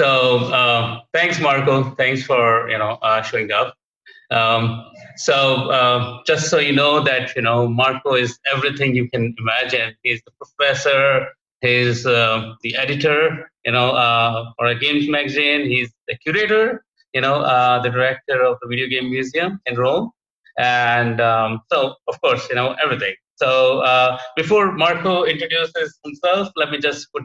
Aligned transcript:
So 0.00 0.46
uh, 0.46 1.00
thanks, 1.12 1.38
Marco. 1.40 1.94
Thanks 1.96 2.22
for 2.22 2.70
you 2.70 2.78
know 2.78 2.92
uh, 3.02 3.20
showing 3.20 3.52
up. 3.52 3.74
Um, 4.30 4.82
so 5.16 5.68
uh, 5.68 6.22
just 6.26 6.48
so 6.48 6.58
you 6.58 6.72
know 6.72 7.04
that 7.04 7.36
you 7.36 7.42
know 7.42 7.68
Marco 7.68 8.14
is 8.14 8.38
everything 8.50 8.94
you 8.94 9.10
can 9.10 9.34
imagine. 9.38 9.94
He's 10.02 10.22
the 10.24 10.32
professor. 10.40 11.26
He's 11.60 12.06
uh, 12.06 12.54
the 12.62 12.76
editor. 12.76 13.50
You 13.66 13.72
know, 13.72 13.90
uh, 13.90 14.52
for 14.56 14.68
a 14.68 14.74
games 14.74 15.06
magazine. 15.06 15.66
He's 15.66 15.92
the 16.08 16.16
curator. 16.16 16.82
You 17.12 17.20
know, 17.20 17.42
uh, 17.42 17.82
the 17.82 17.90
director 17.90 18.42
of 18.42 18.56
the 18.62 18.68
video 18.68 18.86
game 18.86 19.10
museum 19.10 19.60
in 19.66 19.76
Rome. 19.76 20.12
And 20.56 21.20
um, 21.20 21.60
so, 21.70 21.96
of 22.08 22.18
course, 22.22 22.48
you 22.48 22.54
know 22.54 22.74
everything. 22.82 23.16
So 23.36 23.82
before 24.34 24.72
Marco 24.72 25.24
introduces 25.24 25.98
himself, 26.04 26.48
let 26.56 26.70
me 26.70 26.78
just 26.78 27.12
put 27.12 27.24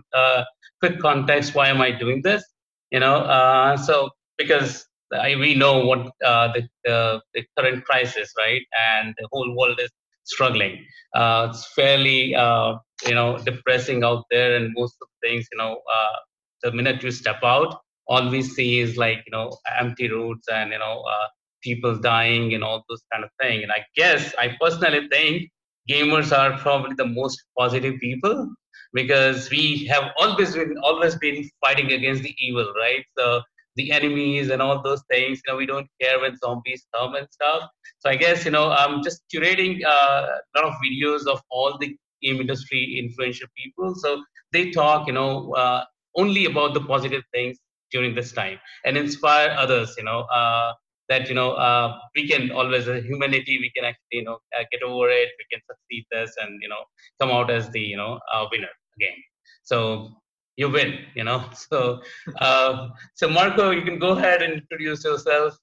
quick 0.81 0.99
context. 0.99 1.55
Why 1.55 1.69
am 1.69 1.79
I 1.79 1.91
doing 1.91 2.21
this? 2.21 2.43
You 2.91 2.99
know, 2.99 3.75
so 3.83 4.09
because 4.37 4.85
I, 5.13 5.35
we 5.35 5.55
know 5.55 5.85
what 5.85 6.11
uh, 6.23 6.51
the, 6.53 6.67
the, 6.83 7.21
the 7.33 7.43
current 7.57 7.83
crisis, 7.85 8.33
right? 8.37 8.61
And 8.89 9.13
the 9.17 9.27
whole 9.31 9.55
world 9.55 9.79
is 9.79 9.91
struggling. 10.23 10.85
Uh, 11.13 11.47
it's 11.49 11.71
fairly, 11.73 12.35
uh, 12.35 12.75
you 13.05 13.13
know, 13.13 13.37
depressing 13.39 14.03
out 14.03 14.25
there, 14.31 14.55
and 14.55 14.73
most 14.75 14.95
of 15.01 15.07
the 15.21 15.27
things, 15.27 15.47
you 15.51 15.57
know, 15.57 15.81
uh, 15.93 16.15
the 16.63 16.71
minute 16.71 17.03
you 17.03 17.11
step 17.11 17.39
out, 17.43 17.79
all 18.07 18.29
we 18.29 18.41
see 18.41 18.79
is 18.79 18.97
like, 18.97 19.23
you 19.25 19.31
know, 19.31 19.55
empty 19.79 20.09
roads 20.09 20.47
and 20.51 20.71
you 20.71 20.79
know, 20.79 21.03
uh, 21.09 21.27
people 21.61 21.95
dying 21.95 22.53
and 22.53 22.63
all 22.63 22.83
those 22.89 23.03
kind 23.11 23.23
of 23.23 23.29
thing. 23.41 23.63
And 23.63 23.71
I 23.71 23.85
guess 23.95 24.33
I 24.37 24.55
personally 24.59 25.07
think 25.09 25.49
gamers 25.89 26.35
are 26.37 26.57
probably 26.57 26.95
the 26.95 27.05
most 27.05 27.43
positive 27.57 27.99
people 27.99 28.49
because 28.95 29.49
we 29.51 29.85
have 29.87 30.11
always 30.17 30.55
been 30.55 30.75
always 30.83 31.15
been 31.17 31.49
fighting 31.61 31.91
against 31.91 32.23
the 32.23 32.35
evil, 32.39 32.73
right? 32.77 33.05
So 33.17 33.41
the 33.75 33.91
enemies 33.91 34.49
and 34.49 34.61
all 34.61 34.81
those 34.81 35.03
things. 35.11 35.41
You 35.45 35.53
know, 35.53 35.57
we 35.57 35.65
don't 35.65 35.87
care 36.01 36.19
when 36.19 36.37
zombies 36.37 36.87
come 36.95 37.15
and 37.15 37.27
stuff. 37.31 37.69
So 37.99 38.09
I 38.09 38.15
guess 38.15 38.45
you 38.45 38.51
know, 38.51 38.71
I'm 38.71 39.03
just 39.03 39.23
curating 39.33 39.83
uh, 39.85 40.27
a 40.37 40.59
lot 40.59 40.65
of 40.65 40.73
videos 40.85 41.27
of 41.27 41.41
all 41.51 41.77
the 41.79 41.95
game 42.21 42.41
industry 42.41 42.97
influential 43.03 43.47
people. 43.57 43.95
So 43.95 44.23
they 44.53 44.71
talk, 44.71 45.07
you 45.07 45.13
know, 45.13 45.53
uh, 45.53 45.83
only 46.15 46.45
about 46.45 46.73
the 46.73 46.81
positive 46.81 47.23
things 47.33 47.57
during 47.91 48.15
this 48.15 48.31
time 48.31 48.59
and 48.85 48.97
inspire 48.97 49.51
others. 49.57 49.95
You 49.97 50.05
know. 50.05 50.21
Uh, 50.21 50.73
that 51.07 51.29
you 51.29 51.35
know 51.35 51.51
uh, 51.51 51.99
we 52.15 52.27
can 52.27 52.51
always 52.51 52.87
as 52.87 53.03
humanity 53.05 53.59
we 53.59 53.71
can 53.75 53.85
actually 53.85 54.19
you 54.21 54.23
know 54.23 54.39
uh, 54.57 54.63
get 54.71 54.81
over 54.81 55.09
it 55.09 55.29
we 55.39 55.45
can 55.51 55.61
succeed 55.69 56.03
this 56.11 56.33
and 56.41 56.59
you 56.63 56.67
know 56.67 56.83
come 57.21 57.29
out 57.29 57.51
as 57.51 57.69
the 57.69 57.79
you 57.79 57.95
know 57.95 58.19
uh, 58.33 58.45
winner 58.51 58.73
again. 58.97 59.17
So 59.63 60.11
you 60.57 60.69
win 60.69 60.99
you 61.15 61.23
know? 61.23 61.43
So 61.53 62.01
uh, 62.39 62.89
so 63.13 63.29
marco 63.29 63.71
you 63.71 63.83
can 63.83 63.99
go 63.99 64.11
ahead 64.17 64.41
and 64.41 64.53
introduce 64.53 65.03
yourself. 65.03 65.57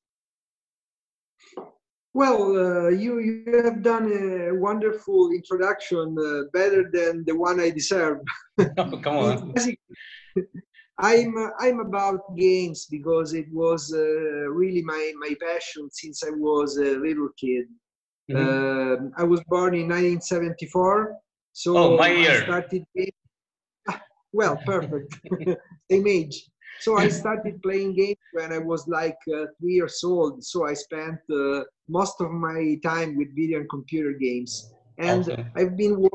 Well 2.15 2.43
uh, 2.57 2.89
you 2.89 3.21
you 3.21 3.63
have 3.65 3.83
done 3.83 4.07
a 4.13 4.55
wonderful 4.55 5.31
introduction 5.33 6.17
uh, 6.19 6.43
better 6.53 6.91
than 6.93 7.25
the 7.25 7.37
one 7.37 7.61
i 7.61 7.71
deserve. 7.71 8.19
Oh, 8.79 9.01
come 9.05 9.17
on. 9.17 9.55
I'm 10.99 11.35
i'm 11.59 11.81
about 11.81 12.37
games 12.37 12.87
because 12.97 13.33
it 13.33 13.49
was 13.51 13.93
uh, 13.95 14.47
really 14.61 14.83
my 14.83 15.13
my 15.19 15.33
passion 15.41 15.89
since 15.91 16.23
i 16.23 16.31
was 16.31 16.77
a 16.77 16.91
little 17.07 17.31
kid. 17.41 17.65
Mm-hmm. 18.31 18.37
Um, 18.37 19.13
i 19.17 19.25
was 19.25 19.43
born 19.49 19.75
in 19.75 19.89
1974 19.89 21.17
so 21.53 21.77
oh, 21.77 21.97
my 21.97 22.11
year. 22.11 22.43
I 22.43 22.45
started 22.45 22.85
well, 24.33 24.57
perfect. 24.65 25.15
Same 25.91 26.07
age. 26.07 26.49
So 26.81 26.97
I 26.97 27.09
started 27.09 27.63
playing 27.63 27.95
games 27.95 28.17
when 28.33 28.53
I 28.53 28.59
was 28.59 28.89
like 28.89 29.19
uh, 29.33 29.47
three 29.61 29.75
years 29.75 30.03
old. 30.05 30.43
So 30.43 30.67
I 30.67 30.75
spent 30.75 31.21
uh, 31.31 31.63
most 31.89 32.21
of 32.21 32.31
my 32.31 32.77
time 32.83 33.17
with 33.17 33.37
video 33.37 33.61
and 33.61 33.69
computer 33.71 34.13
games. 34.13 34.73
And. 34.99 35.47
I've 35.57 35.77
been 35.77 36.09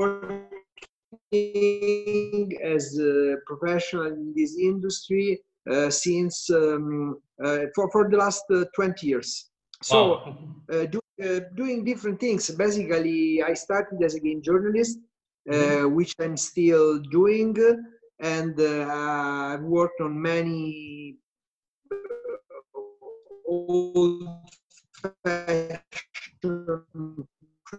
working 1.32 2.52
as 2.64 2.98
a 3.00 3.38
professional 3.46 4.08
in 4.08 4.34
this 4.36 4.58
industry 4.58 5.40
uh, 5.70 5.90
since 5.90 6.50
um, 6.50 7.20
uh, 7.44 7.66
for, 7.76 7.92
for 7.92 8.10
the 8.10 8.18
last 8.18 8.44
uh, 8.54 8.64
20 8.76 9.06
years. 9.06 9.50
So 9.84 10.08
wow. 10.08 10.38
Uh, 10.74 10.86
do, 10.86 11.02
doing 11.56 11.84
different 11.84 12.20
things. 12.20 12.50
Basically, 12.52 13.44
I 13.44 13.54
started 13.54 14.02
as 14.04 14.16
a 14.16 14.20
game 14.20 14.42
journalist, 14.42 15.00
mm-hmm. 15.50 15.94
which 15.94 16.16
I'm 16.20 16.38
still 16.38 17.00
doing 17.00 17.56
and 18.20 18.60
uh, 18.60 18.88
I've 18.90 19.62
worked 19.62 20.02
on 20.02 20.20
many 20.22 21.18
old 23.48 24.24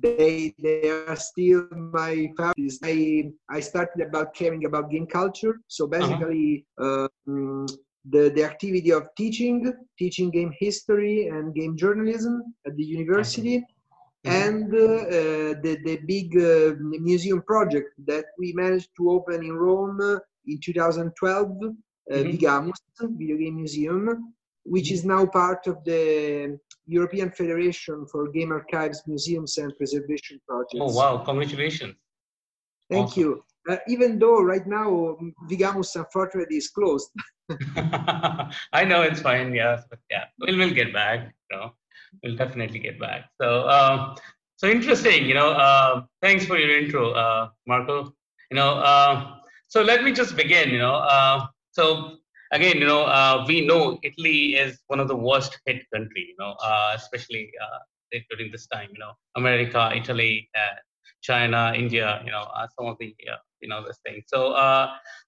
they 0.01 0.53
they 0.61 0.89
are 0.89 1.15
still 1.15 1.67
my 1.71 2.27
favorites. 2.37 2.79
I 2.83 3.31
I 3.49 3.59
started 3.59 4.01
about 4.07 4.33
caring 4.33 4.65
about 4.65 4.89
game 4.89 5.07
culture. 5.07 5.59
So 5.67 5.85
uh-huh. 5.85 5.99
basically, 5.99 6.65
uh-huh. 6.79 7.07
um, 7.27 7.67
the 8.09 8.29
the 8.35 8.43
activity 8.43 8.91
of 8.91 9.09
teaching, 9.17 9.73
teaching 9.99 10.31
game 10.31 10.53
history 10.59 11.27
and 11.27 11.53
game 11.53 11.75
journalism 11.77 12.41
at 12.65 12.75
the 12.75 12.83
university. 12.83 13.57
Uh-huh 13.57 13.74
and 14.25 14.73
uh, 14.73 15.59
the, 15.61 15.77
the 15.83 15.97
big 16.05 16.35
uh, 16.37 16.75
museum 16.79 17.41
project 17.41 17.89
that 18.05 18.25
we 18.37 18.53
managed 18.53 18.89
to 18.97 19.11
open 19.11 19.43
in 19.43 19.53
Rome 19.53 20.19
in 20.47 20.59
2012, 20.59 21.49
uh, 21.51 22.13
mm-hmm. 22.13 22.29
Vigamus, 22.29 22.79
Video 22.99 23.37
Game 23.37 23.55
Museum, 23.55 24.33
which 24.63 24.91
is 24.91 25.05
now 25.05 25.25
part 25.25 25.67
of 25.67 25.83
the 25.85 26.57
European 26.87 27.31
Federation 27.31 28.05
for 28.11 28.29
Game 28.29 28.51
Archives, 28.51 29.03
Museums 29.07 29.57
and 29.57 29.75
Preservation 29.77 30.39
Projects. 30.47 30.79
Oh, 30.79 30.91
wow. 30.91 31.17
Congratulations. 31.17 31.95
Thank 32.89 33.07
awesome. 33.07 33.21
you. 33.21 33.43
Uh, 33.67 33.77
even 33.87 34.19
though 34.19 34.41
right 34.41 34.67
now 34.67 35.17
Vigamus 35.49 35.95
unfortunately 35.95 36.57
is 36.57 36.69
closed. 36.69 37.09
I 38.73 38.85
know 38.85 39.01
it's 39.01 39.21
fine, 39.21 39.55
yes, 39.55 39.83
but 39.89 39.97
yeah, 40.11 40.25
we'll, 40.39 40.57
we'll 40.57 40.73
get 40.73 40.93
back. 40.93 41.33
You 41.49 41.57
know 41.57 41.73
we'll 42.23 42.35
definitely 42.35 42.79
get 42.79 42.99
back. 42.99 43.29
So, 43.41 43.61
uh, 43.61 44.15
so 44.57 44.67
interesting. 44.67 45.25
You 45.25 45.33
know, 45.33 45.49
uh, 45.49 46.03
thanks 46.21 46.45
for 46.45 46.57
your 46.57 46.77
intro, 46.77 47.11
uh, 47.11 47.49
Marco. 47.67 48.13
You 48.51 48.55
know, 48.55 48.75
uh, 48.75 49.35
so 49.67 49.81
let 49.81 50.03
me 50.03 50.11
just 50.11 50.35
begin. 50.35 50.69
You 50.69 50.79
know, 50.79 50.95
uh, 50.95 51.47
so 51.71 52.17
again, 52.51 52.77
you 52.77 52.85
know, 52.85 53.03
uh, 53.03 53.45
we 53.47 53.65
know 53.65 53.99
Italy 54.03 54.55
is 54.55 54.79
one 54.87 54.99
of 54.99 55.07
the 55.07 55.15
worst 55.15 55.59
hit 55.65 55.83
country. 55.93 56.27
You 56.29 56.35
know, 56.39 56.55
especially 56.93 57.51
during 58.29 58.51
this 58.51 58.67
time. 58.67 58.89
You 58.93 58.99
know, 58.99 59.11
America, 59.35 59.91
Italy, 59.93 60.49
China, 61.21 61.73
India. 61.75 62.21
You 62.25 62.31
know, 62.31 62.47
some 62.77 62.87
of 62.87 62.97
the 62.99 63.15
you 63.61 63.69
know 63.69 63.83
this 63.85 63.99
thing. 64.05 64.21
So, 64.27 64.53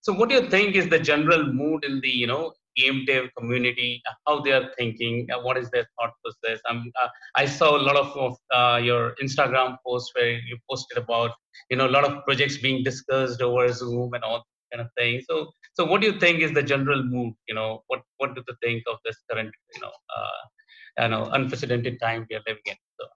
so 0.02 0.14
what 0.14 0.30
do 0.30 0.36
you 0.36 0.50
think 0.50 0.76
is 0.76 0.88
the 0.88 1.00
general 1.00 1.52
mood 1.52 1.84
in 1.84 2.00
the 2.02 2.09
you 2.09 2.28
know 2.28 2.53
game 2.78 3.06
dev 3.06 3.30
community, 3.38 4.02
how 4.26 4.40
they 4.42 4.52
are 4.52 4.70
thinking, 4.78 5.28
uh, 5.34 5.40
what 5.42 5.58
is 5.58 5.70
their 5.72 5.88
thought 5.96 6.14
process. 6.24 6.60
Um, 6.70 6.92
uh, 7.02 7.08
I 7.36 7.46
saw 7.46 7.76
a 7.78 7.84
lot 7.88 7.96
of, 7.96 8.16
of 8.26 8.38
uh, 8.54 8.80
your 8.82 9.16
Instagram 9.24 9.78
posts 9.86 10.12
where 10.16 10.32
you 10.32 10.58
posted 10.70 10.98
about, 11.04 11.32
you 11.70 11.78
know, 11.78 11.88
a 11.88 11.94
lot 11.98 12.06
of 12.06 12.24
projects 12.26 12.58
being 12.58 12.84
discussed 12.84 13.42
over 13.42 13.68
Zoom 13.72 14.14
and 14.14 14.24
all 14.24 14.44
kind 14.72 14.82
of 14.86 14.90
thing. 14.98 15.22
So, 15.30 15.52
so 15.74 15.86
what 15.86 16.02
do 16.02 16.08
you 16.08 16.20
think 16.20 16.42
is 16.42 16.54
the 16.54 16.64
general 16.64 17.04
mood? 17.04 17.34
You 17.47 17.56
know, 17.56 17.84
what 17.88 18.02
what 18.18 18.35
do 18.35 18.44
you 18.47 18.56
think 18.64 18.84
of 18.91 18.97
this 19.06 19.18
current, 19.30 19.52
you 19.76 19.82
know, 19.82 19.91
uh, 20.18 21.03
you 21.03 21.09
know, 21.09 21.23
unprecedented 21.32 22.00
time 22.02 22.28
we 22.30 22.35
are 22.35 22.44
living 22.47 22.64
in? 22.66 22.76
So. 23.00 23.08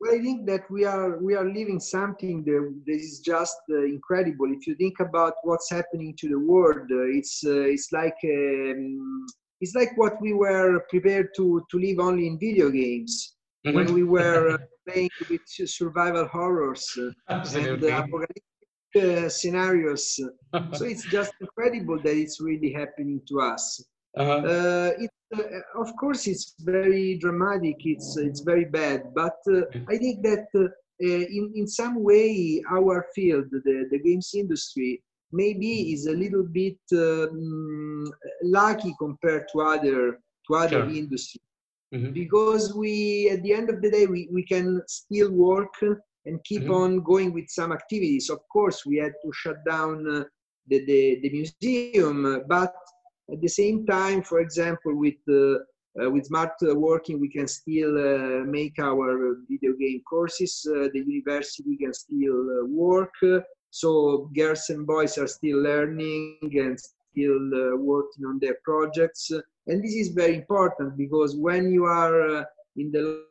Well, 0.00 0.14
I 0.14 0.18
think 0.22 0.46
that 0.46 0.70
we 0.70 0.84
are 0.84 1.18
we 1.18 1.34
are 1.34 1.44
living 1.44 1.80
something 1.80 2.44
that, 2.44 2.82
that 2.86 2.92
is 2.92 3.20
just 3.20 3.56
uh, 3.70 3.84
incredible. 3.84 4.52
If 4.52 4.66
you 4.66 4.74
think 4.74 5.00
about 5.00 5.34
what's 5.42 5.70
happening 5.70 6.14
to 6.18 6.28
the 6.28 6.38
world, 6.38 6.90
uh, 6.90 7.16
it's 7.18 7.42
uh, 7.44 7.60
it's 7.74 7.92
like 7.92 8.18
um, 8.24 9.26
it's 9.60 9.74
like 9.74 9.96
what 9.96 10.20
we 10.20 10.34
were 10.34 10.80
prepared 10.90 11.28
to 11.36 11.64
to 11.70 11.78
live 11.78 11.98
only 11.98 12.26
in 12.26 12.38
video 12.38 12.68
games 12.70 13.36
mm-hmm. 13.66 13.74
when 13.74 13.94
we 13.94 14.04
were 14.04 14.50
uh, 14.54 14.58
playing 14.86 15.10
with 15.30 15.40
survival 15.46 16.26
horrors 16.26 16.86
uh, 16.98 17.44
and 17.54 17.82
apocalyptic 17.84 19.32
scenarios. 19.32 20.20
so 20.74 20.84
it's 20.84 21.04
just 21.10 21.32
incredible 21.40 21.98
that 22.02 22.16
it's 22.16 22.38
really 22.40 22.72
happening 22.72 23.20
to 23.28 23.40
us. 23.40 23.82
Uh-huh. 24.18 24.94
it 24.98 25.10
uh, 25.10 25.15
of 25.76 25.94
course 25.96 26.26
it's 26.26 26.54
very 26.60 27.18
dramatic 27.18 27.76
it's 27.84 28.16
it's 28.16 28.40
very 28.40 28.64
bad 28.64 29.02
but 29.14 29.38
uh, 29.52 29.62
i 29.88 29.96
think 29.96 30.22
that 30.22 30.46
uh, 30.54 30.68
in 31.00 31.52
in 31.54 31.66
some 31.66 32.02
way 32.02 32.62
our 32.70 33.06
field 33.14 33.46
the, 33.50 33.86
the 33.90 33.98
games 33.98 34.30
industry 34.34 35.02
maybe 35.32 35.92
is 35.92 36.06
a 36.06 36.12
little 36.12 36.44
bit 36.44 36.78
um, 36.92 38.04
lucky 38.44 38.94
compared 38.98 39.46
to 39.52 39.60
other 39.60 40.20
to 40.46 40.54
other 40.54 40.82
sure. 40.84 40.90
industries 40.90 41.42
mm-hmm. 41.92 42.12
because 42.12 42.74
we 42.74 43.28
at 43.30 43.42
the 43.42 43.52
end 43.52 43.68
of 43.68 43.82
the 43.82 43.90
day 43.90 44.06
we, 44.06 44.28
we 44.32 44.44
can 44.44 44.80
still 44.86 45.32
work 45.32 45.74
and 46.26 46.42
keep 46.44 46.62
mm-hmm. 46.62 46.72
on 46.72 47.02
going 47.02 47.32
with 47.32 47.48
some 47.48 47.72
activities. 47.72 48.28
Of 48.30 48.40
course, 48.52 48.84
we 48.84 48.96
had 48.96 49.12
to 49.24 49.32
shut 49.32 49.64
down 49.64 50.06
uh, 50.10 50.24
the, 50.66 50.84
the, 50.84 51.20
the 51.22 51.30
museum, 51.30 52.42
but 52.48 52.74
at 53.32 53.40
the 53.40 53.48
same 53.48 53.86
time, 53.86 54.22
for 54.22 54.40
example, 54.40 54.94
with 54.94 55.20
uh, 55.28 55.58
uh, 55.98 56.10
with 56.10 56.26
smart 56.26 56.52
working, 56.60 57.18
we 57.18 57.28
can 57.28 57.48
still 57.48 57.96
uh, 57.96 58.44
make 58.44 58.78
our 58.78 59.36
video 59.48 59.72
game 59.80 60.02
courses. 60.08 60.66
Uh, 60.68 60.88
the 60.92 61.02
university 61.06 61.76
can 61.78 61.94
still 61.94 62.40
uh, 62.50 62.66
work. 62.66 63.14
so 63.70 64.30
girls 64.36 64.68
and 64.68 64.86
boys 64.86 65.16
are 65.16 65.26
still 65.26 65.58
learning 65.62 66.38
and 66.42 66.78
still 66.78 67.76
working 67.78 68.24
on 68.26 68.38
their 68.40 68.56
projects. 68.62 69.30
And 69.66 69.82
this 69.82 69.94
is 69.94 70.08
very 70.08 70.36
important 70.36 70.96
because 70.98 71.34
when 71.34 71.72
you 71.72 71.84
are 71.86 72.46
in 72.76 72.92
the 72.92 73.24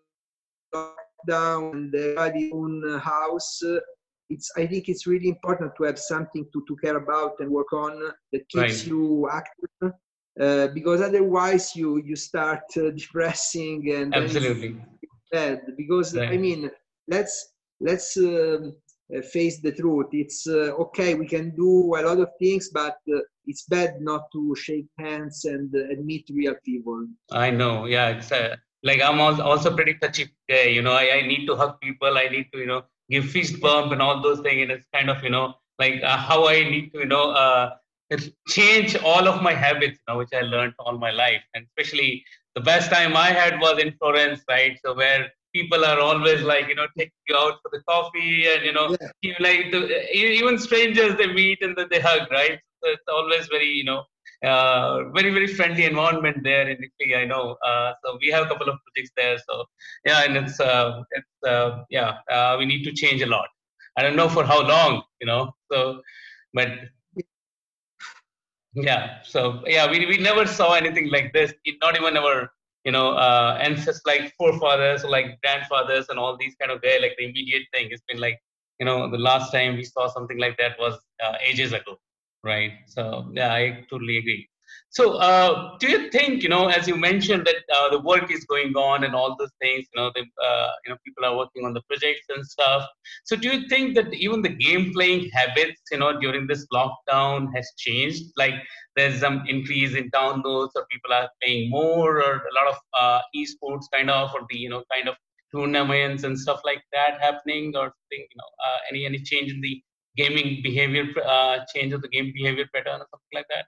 lockdown 0.74 1.74
and 1.74 1.96
everybody 1.96 2.52
own 2.52 3.00
house, 3.00 3.62
it's 4.30 4.52
i 4.58 4.66
think 4.66 4.90
it's 4.90 5.06
really 5.08 5.30
important 5.30 5.72
to 5.78 5.84
have 5.84 6.00
something 6.00 6.46
to, 6.52 6.64
to 6.68 6.76
care 6.78 6.98
about 6.98 7.34
and 7.40 7.50
work 7.50 7.72
on 7.74 8.00
that 8.32 8.48
keeps 8.50 8.80
right. 8.82 8.88
you 8.88 9.30
active 9.32 9.94
uh, 10.40 10.68
because 10.68 11.02
otherwise 11.02 11.76
you 11.76 12.02
you 12.06 12.16
start 12.16 12.64
uh, 12.78 12.90
depressing 12.92 13.94
and 13.94 14.14
absolutely. 14.14 14.76
bad. 15.32 15.62
Because 15.78 16.16
right. 16.16 16.30
i 16.30 16.38
mean 16.38 16.70
let's 17.08 17.54
let's 17.80 18.18
um, 18.18 18.76
uh, 19.16 19.22
face 19.22 19.62
the 19.62 19.72
truth. 19.72 20.08
It's 20.12 20.48
uh, 20.48 20.74
okay 20.86 21.14
we 21.14 21.28
can 21.28 21.56
do 21.56 21.96
a 21.96 22.02
lot 22.02 22.20
of 22.20 22.30
things 22.40 22.70
but 22.74 22.98
uh, 23.14 23.20
it's 23.46 23.64
bad 23.70 24.02
not 24.02 24.24
to 24.34 24.56
shake 24.56 24.88
hands 24.98 25.46
and 25.46 25.72
meet 26.04 26.26
real 26.34 26.56
people. 26.66 27.06
I 27.32 27.52
know. 27.52 27.86
Yeah 27.86 28.10
it's 28.10 28.32
like 28.84 29.02
i'm 29.02 29.20
also 29.20 29.76
pretty 29.76 29.96
touchy 29.96 30.30
you 30.48 30.82
know 30.84 30.92
I, 30.92 31.06
I 31.18 31.22
need 31.28 31.48
to 31.48 31.56
hug 31.56 31.80
people. 31.82 32.18
I 32.18 32.28
need 32.28 32.48
to 32.54 32.60
you 32.60 32.68
know 32.68 32.84
give 33.10 33.26
fist 33.30 33.60
bump 33.62 33.92
and 33.92 34.02
all 34.02 34.22
those 34.22 34.40
things. 34.42 34.62
And 34.64 34.72
it's 34.72 34.88
kind 34.94 35.10
of, 35.10 35.24
you 35.24 35.30
know, 35.30 35.54
like 35.80 36.02
uh, 36.04 36.18
how 36.18 36.48
I 36.48 36.64
need 36.64 36.92
to, 36.94 37.00
you 37.00 37.06
know, 37.06 37.32
uh, 37.32 37.76
change 38.48 38.96
all 38.98 39.28
of 39.28 39.42
my 39.42 39.54
habits, 39.54 39.98
you 40.00 40.14
know, 40.14 40.18
which 40.20 40.34
I 40.34 40.42
learned 40.42 40.74
all 40.80 40.98
my 40.98 41.12
life. 41.12 41.42
And 41.54 41.66
especially 41.66 42.24
the 42.56 42.62
best 42.62 42.92
time 42.92 43.16
I 43.16 43.30
had 43.30 43.60
was 43.60 43.82
in 43.82 43.94
Florence, 44.00 44.42
right? 44.50 44.78
So 44.84 44.96
where 44.96 45.32
people 45.54 45.86
are 45.86 46.00
always 46.00 46.42
like, 46.42 46.68
you 46.68 46.76
know, 46.76 46.88
taking 46.98 47.12
you 47.28 47.36
out 47.36 47.60
for 47.62 47.70
the 47.72 47.82
coffee 47.88 48.48
and, 48.48 48.64
you 48.64 48.74
know, 48.74 48.96
yeah. 49.22 49.34
like 49.40 49.72
the, 49.72 50.16
even 50.16 50.58
strangers 50.58 51.16
they 51.18 51.28
meet 51.28 51.60
and 51.62 51.76
then 51.76 51.88
they 51.90 52.00
hug, 52.00 52.32
right? 52.32 52.60
So 52.84 52.92
it's 52.92 53.04
always 53.08 53.48
very, 53.48 53.70
you 53.70 53.84
know, 53.84 54.04
uh, 54.44 55.10
very 55.14 55.32
very 55.32 55.48
friendly 55.48 55.86
environment 55.86 56.38
there 56.44 56.68
in 56.68 56.78
Italy. 56.78 57.16
I 57.16 57.26
know. 57.26 57.58
Uh, 57.66 57.94
so 58.04 58.18
we 58.22 58.30
have 58.30 58.46
a 58.46 58.50
couple 58.50 58.70
of 58.70 58.78
projects 58.84 59.12
there. 59.16 59.38
So 59.38 59.66
yeah, 60.06 60.24
and 60.24 60.36
it's 60.38 60.60
uh, 60.60 61.04
it's 61.12 61.48
uh, 61.48 61.84
yeah, 61.90 62.18
uh, 62.30 62.56
we 62.60 62.66
need 62.66 62.84
to 62.84 62.92
change 62.92 63.22
a 63.22 63.28
lot. 63.28 63.48
I 63.98 64.04
don't 64.04 64.16
know 64.16 64.30
for 64.30 64.44
how 64.44 64.62
long, 64.62 65.04
you 65.22 65.28
know. 65.28 65.54
So, 65.72 66.02
but 66.54 66.70
yeah. 68.74 69.24
So 69.24 69.64
yeah, 69.66 69.90
we 69.90 70.06
we 70.06 70.18
never 70.18 70.46
saw 70.46 70.74
anything 70.74 71.10
like 71.10 71.32
this. 71.34 71.54
Not 71.82 71.96
even 71.96 72.18
our 72.18 72.50
you 72.84 72.92
know 72.92 73.14
uh, 73.14 73.58
ancestors 73.62 74.02
like 74.06 74.34
forefathers 74.38 75.04
like 75.04 75.40
grandfathers 75.42 76.10
and 76.10 76.20
all 76.20 76.38
these 76.38 76.56
kind 76.60 76.72
of 76.72 76.82
guy 76.82 76.98
like 77.02 77.16
the 77.18 77.26
immediate 77.26 77.64
thing. 77.74 77.88
It's 77.92 78.04
been 78.08 78.20
like 78.20 78.40
you 78.80 78.86
know 78.86 79.10
the 79.10 79.18
last 79.18 79.52
time 79.52 79.76
we 79.76 79.86
saw 79.86 80.08
something 80.08 80.38
like 80.38 80.58
that 80.58 80.78
was 80.78 81.00
uh, 81.24 81.36
ages 81.42 81.72
ago 81.72 81.98
right? 82.46 82.72
So 82.88 83.30
yeah, 83.34 83.54
I 83.54 83.86
totally 83.90 84.18
agree. 84.18 84.48
So 84.90 85.16
uh, 85.18 85.78
do 85.80 85.90
you 85.90 86.10
think, 86.10 86.42
you 86.42 86.48
know, 86.48 86.68
as 86.68 86.88
you 86.88 86.96
mentioned 86.96 87.46
that 87.46 87.62
uh, 87.76 87.90
the 87.90 88.00
work 88.00 88.32
is 88.32 88.46
going 88.46 88.74
on 88.76 89.04
and 89.04 89.14
all 89.14 89.36
those 89.38 89.52
things, 89.62 89.86
you 89.94 90.02
know, 90.02 90.12
the, 90.16 90.22
uh, 90.42 90.72
you 90.86 90.92
know, 90.92 90.98
people 91.06 91.26
are 91.26 91.36
working 91.36 91.66
on 91.66 91.74
the 91.74 91.82
projects 91.90 92.26
and 92.30 92.46
stuff. 92.46 92.88
So 93.26 93.36
do 93.36 93.50
you 93.50 93.68
think 93.68 93.96
that 93.96 94.14
even 94.14 94.42
the 94.42 94.50
game 94.50 94.94
playing 94.94 95.30
habits, 95.34 95.82
you 95.92 95.98
know, 95.98 96.18
during 96.20 96.48
this 96.48 96.66
lockdown 96.74 97.54
has 97.54 97.70
changed? 97.78 98.24
Like 98.38 98.54
there's 98.96 99.20
some 99.20 99.44
increase 99.48 99.96
in 99.96 100.10
downloads 100.12 100.72
or 100.76 100.86
people 100.90 101.12
are 101.14 101.30
playing 101.42 101.70
more 101.70 102.22
or 102.22 102.34
a 102.36 102.54
lot 102.56 102.68
of 102.70 102.78
uh, 102.98 103.22
esports 103.36 103.86
kind 103.92 104.10
of, 104.10 104.34
or 104.34 104.42
the, 104.50 104.58
you 104.58 104.70
know, 104.70 104.84
kind 104.94 105.10
of 105.10 105.16
tournaments 105.54 106.24
and 106.24 106.40
stuff 106.40 106.62
like 106.64 106.82
that 106.94 107.20
happening 107.22 107.76
or 107.76 107.86
something, 107.86 108.26
you 108.32 108.38
know, 108.38 108.52
uh, 108.66 108.78
any, 108.90 109.06
any 109.06 109.20
change 109.20 109.52
in 109.52 109.60
the 109.60 109.82
gaming 110.18 110.62
behavior 110.64 111.06
uh, 111.26 111.58
change 111.74 111.94
of 111.94 112.02
the 112.02 112.08
game 112.08 112.32
behavior 112.34 112.68
pattern 112.74 113.02
or 113.02 113.08
something 113.12 113.34
like 113.34 113.48
that 113.50 113.66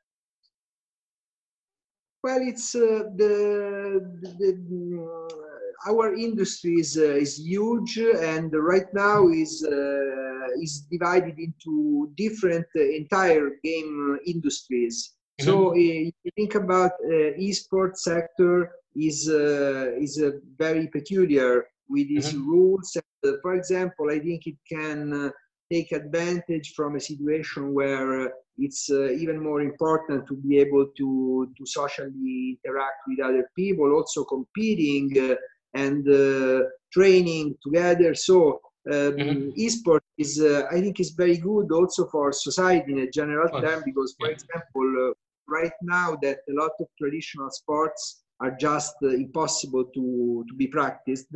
well 2.24 2.40
it's 2.42 2.76
uh, 2.76 3.04
the, 3.16 3.32
the, 4.40 4.52
uh, 5.00 5.90
our 5.90 6.14
industry 6.16 6.74
is, 6.74 6.98
uh, 6.98 7.16
is 7.26 7.40
huge 7.40 7.98
and 7.98 8.52
right 8.54 8.92
now 8.94 9.28
is 9.30 9.64
uh, 9.64 10.62
is 10.62 10.88
divided 10.90 11.38
into 11.38 12.12
different 12.16 12.66
uh, 12.76 12.82
entire 12.82 13.52
game 13.64 14.18
industries 14.26 15.14
mm-hmm. 15.40 15.50
so 15.50 15.74
if 15.76 16.14
you 16.24 16.32
think 16.36 16.56
about 16.56 16.92
esports 17.40 17.98
sector 17.98 18.72
is 18.96 19.28
is 20.06 20.14
very 20.58 20.88
peculiar 20.88 21.68
with 21.90 22.08
its 22.10 22.32
mm-hmm. 22.32 22.50
rules 22.50 22.98
for 23.44 23.54
example 23.54 24.10
i 24.10 24.20
think 24.20 24.48
it 24.48 24.58
can 24.74 25.32
take 25.72 25.92
advantage 25.92 26.74
from 26.76 26.96
a 26.96 27.00
situation 27.00 27.74
where 27.74 28.28
uh, 28.28 28.30
it's 28.58 28.90
uh, 28.90 29.12
even 29.12 29.42
more 29.42 29.62
important 29.62 30.28
to 30.28 30.36
be 30.36 30.58
able 30.58 30.88
to, 30.98 31.52
to 31.58 31.66
socially 31.66 32.60
interact 32.64 33.02
with 33.08 33.20
other 33.20 33.50
people, 33.56 33.94
also 33.94 34.24
competing 34.24 35.12
uh, 35.20 35.36
and 35.74 36.08
uh, 36.10 36.64
training 36.92 37.56
together. 37.64 38.16
So 38.16 38.62
um, 38.92 38.94
mm-hmm. 38.94 39.50
esport 39.60 40.02
is, 40.18 40.42
uh, 40.42 40.64
I 40.72 40.82
think, 40.82 41.00
is 41.00 41.12
very 41.12 41.38
good 41.38 41.72
also 41.72 42.08
for 42.08 42.32
society 42.32 42.94
in 42.94 43.00
a 43.00 43.12
general 43.12 43.62
term 43.62 43.84
because, 43.86 44.16
for 44.20 44.28
yeah. 44.28 44.34
example, 44.34 45.10
uh, 45.10 45.14
right 45.48 45.74
now 45.82 46.18
that 46.24 46.40
a 46.50 46.54
lot 46.54 46.72
of 46.80 46.88
traditional 47.00 47.52
sports 47.52 48.24
are 48.40 48.52
just 48.52 48.96
impossible 49.02 49.86
to, 49.94 50.46
to 50.48 50.56
be 50.56 50.68
practiced, 50.68 51.28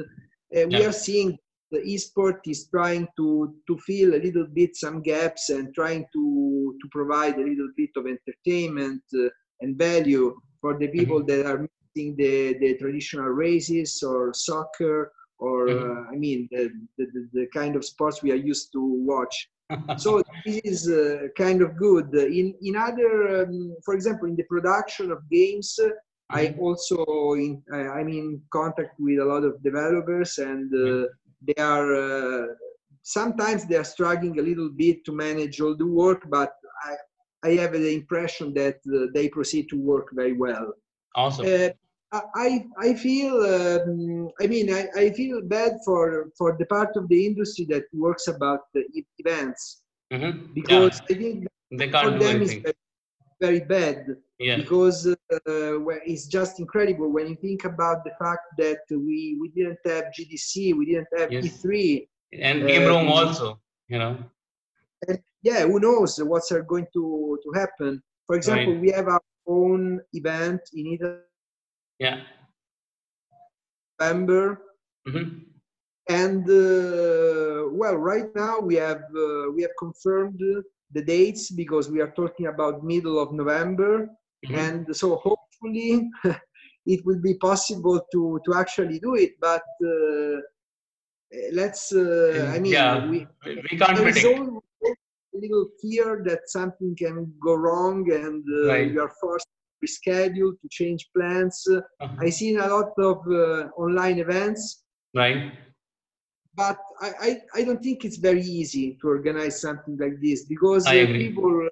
yeah. 0.51 0.66
we 0.66 0.86
are 0.86 0.92
seeing 0.92 1.38
the 1.71 1.79
esport 1.79 2.39
is 2.45 2.68
trying 2.68 3.07
to 3.18 3.56
to 3.68 3.77
fill 3.79 4.13
a 4.13 4.23
little 4.25 4.45
bit 4.53 4.75
some 4.75 5.01
gaps 5.01 5.50
and 5.50 5.73
trying 5.73 6.06
to 6.13 6.75
to 6.81 6.88
provide 6.91 7.35
a 7.35 7.47
little 7.50 7.69
bit 7.77 7.89
of 7.95 8.06
entertainment 8.06 9.01
uh, 9.15 9.29
and 9.62 9.77
value 9.77 10.35
for 10.59 10.78
the 10.78 10.87
people 10.90 11.19
mm-hmm. 11.19 11.42
that 11.42 11.45
are 11.45 11.68
missing 11.68 12.16
the 12.18 12.57
the 12.59 12.78
traditional 12.78 13.30
races 13.30 14.04
or 14.04 14.33
soccer 14.33 15.11
or 15.40 15.68
mm-hmm. 15.68 15.92
uh, 15.92 16.13
I 16.13 16.16
mean 16.18 16.47
the, 16.51 16.71
the, 16.97 17.30
the 17.33 17.47
kind 17.54 17.75
of 17.75 17.85
sports 17.85 18.21
we 18.21 18.31
are 18.31 18.44
used 18.51 18.71
to 18.73 18.81
watch. 19.06 19.49
so 19.97 20.21
this 20.45 20.59
is 20.66 20.90
uh, 20.90 21.28
kind 21.37 21.61
of 21.61 21.78
good. 21.78 22.13
In 22.13 22.54
in 22.61 22.75
other, 22.75 23.44
um, 23.44 23.78
for 23.85 23.94
example, 23.94 24.28
in 24.28 24.35
the 24.35 24.44
production 24.44 25.11
of 25.11 25.30
games, 25.30 25.80
mm-hmm. 25.80 25.95
I 26.30 26.56
also 26.59 27.06
in, 27.33 27.63
I'm 27.73 28.09
in 28.09 28.42
contact 28.51 28.99
with 28.99 29.19
a 29.19 29.25
lot 29.25 29.44
of 29.44 29.63
developers 29.63 30.37
and 30.37 30.68
uh, 30.73 30.78
mm-hmm 30.78 31.20
they 31.48 31.62
are 31.62 31.95
uh, 31.95 32.48
sometimes 33.02 33.66
they 33.66 33.76
are 33.76 33.83
struggling 33.83 34.40
a 34.40 34.42
little 34.42 34.69
bit 34.69 35.04
to 35.06 35.12
manage 35.12 35.60
all 35.62 35.76
the 35.76 35.86
work, 35.86 36.24
but 36.30 36.54
I, 36.83 36.95
I 37.50 37.52
have 37.56 37.74
the 37.74 37.94
impression 37.94 38.54
that 38.54 38.78
uh, 38.94 39.07
they 39.14 39.28
proceed 39.30 39.69
to 39.69 39.78
work 39.78 40.10
very 40.14 40.33
well. 40.33 40.74
Awesome. 41.16 41.45
Uh, 41.45 41.69
I, 42.36 42.66
I 42.78 42.94
feel 42.94 43.36
um, 43.36 44.30
I 44.42 44.48
mean 44.48 44.74
I, 44.74 44.88
I 44.98 45.10
feel 45.12 45.42
bad 45.42 45.78
for 45.86 46.30
for 46.38 46.57
the 46.60 46.66
part 46.66 46.98
of 46.98 47.07
the 47.07 47.26
industry 47.26 47.66
that 47.69 47.83
works 47.94 48.28
about 48.28 48.60
the 48.74 48.83
events 49.19 49.81
mm-hmm. 50.12 50.52
because 50.54 51.02
yeah. 51.10 51.16
I 51.16 51.19
think 51.19 51.48
they 51.71 51.88
can't 51.88 52.19
do 52.19 52.26
anything. 52.26 52.64
Very, 52.64 52.76
very 53.42 53.60
bad 53.60 54.06
yeah. 54.40 54.57
because 54.57 55.07
uh, 55.07 55.16
it's 56.06 56.28
just 56.28 56.60
incredible 56.60 57.12
when 57.12 57.28
you 57.28 57.36
think 57.36 57.66
about 57.66 58.04
the 58.04 58.12
fact 58.24 58.45
that 58.57 58.81
we 58.90 59.38
we 59.42 59.50
didn't 59.56 59.80
have 59.86 60.06
GDC, 60.18 60.76
we 60.78 60.86
didn't 60.86 61.07
have 61.18 61.31
yes. 61.31 61.45
E3, 61.45 62.07
and 62.40 62.68
Game 62.68 62.86
Room 62.88 63.07
uh, 63.07 63.14
also, 63.14 63.60
you 63.88 64.00
know. 64.00 64.18
And 65.07 65.19
yeah, 65.42 65.62
who 65.62 65.80
knows 65.80 66.21
what's 66.24 66.52
going 66.52 66.88
to 66.94 67.40
to 67.44 67.60
happen? 67.60 68.02
For 68.28 68.36
example, 68.36 68.74
right. 68.74 68.81
we 68.81 68.92
have 68.92 69.07
our 69.07 69.21
own 69.48 70.00
event 70.14 70.62
in 70.74 70.94
Italy. 70.94 71.18
Yeah. 72.00 72.21
November. 74.00 74.62
Mm-hmm. 75.07 75.30
And 76.10 76.44
uh, 76.50 77.69
well, 77.71 77.95
right 77.95 78.30
now 78.36 78.60
we 78.60 78.76
have 78.76 79.04
uh, 79.16 79.52
we 79.56 79.62
have 79.62 79.71
confirmed 79.78 80.42
the 80.94 81.04
dates 81.04 81.52
because 81.52 81.90
we 81.90 82.02
are 82.02 82.12
talking 82.12 82.48
about 82.48 82.83
middle 82.83 83.19
of 83.19 83.31
November 83.33 84.10
Mm-hmm. 84.45 84.56
And 84.56 84.95
so 84.95 85.18
hopefully 85.18 86.10
it 86.86 87.06
will 87.06 87.21
be 87.21 87.36
possible 87.36 88.02
to, 88.12 88.42
to 88.45 88.54
actually 88.56 89.00
do 89.00 89.16
it. 89.16 89.33
But 89.40 89.64
uh, 89.86 90.42
let's, 91.54 91.94
uh, 91.94 92.52
I 92.54 92.60
mean, 92.60 92.74
yeah, 92.74 93.07
we, 93.07 93.28
we 93.45 93.78
can't 93.78 93.98
predict. 93.98 94.26
a 94.26 95.38
little 95.38 95.68
fear 95.81 96.21
that 96.26 96.42
something 96.48 96.95
can 96.95 97.31
go 97.42 97.56
wrong 97.56 98.12
and 98.12 98.44
uh, 98.64 98.68
right. 98.68 98.92
you 98.92 99.00
are 99.02 99.12
forced 99.21 99.48
to 99.48 99.88
reschedule, 99.88 100.52
to 100.60 100.68
change 100.69 101.07
plans. 101.16 101.64
Uh-huh. 101.69 102.16
I've 102.19 102.33
seen 102.33 102.60
a 102.60 102.68
lot 102.68 102.92
of 102.98 103.18
uh, 103.28 103.69
online 103.78 104.19
events. 104.19 104.83
Right 105.14 105.52
but 106.61 106.80
I, 107.06 107.09
I, 107.27 107.30
I 107.57 107.63
don't 107.63 107.81
think 107.87 108.06
it's 108.07 108.19
very 108.30 108.45
easy 108.59 108.85
to 109.01 109.07
organize 109.07 109.56
something 109.65 109.95
like 110.03 110.18
this 110.25 110.39
because 110.45 110.83
uh, 110.87 111.06
people 111.23 111.53
uh, 111.65 111.69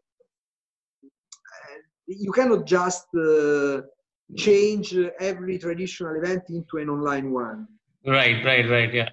you 2.07 2.31
cannot 2.31 2.61
just 2.65 3.07
uh, 3.15 3.81
change 4.45 4.87
uh, 4.97 5.29
every 5.29 5.55
traditional 5.65 6.13
event 6.21 6.43
into 6.49 6.77
an 6.83 6.89
online 6.95 7.27
one. 7.31 7.67
Right, 8.17 8.43
right, 8.49 8.67
right. 8.75 8.91
Yeah, 8.99 9.09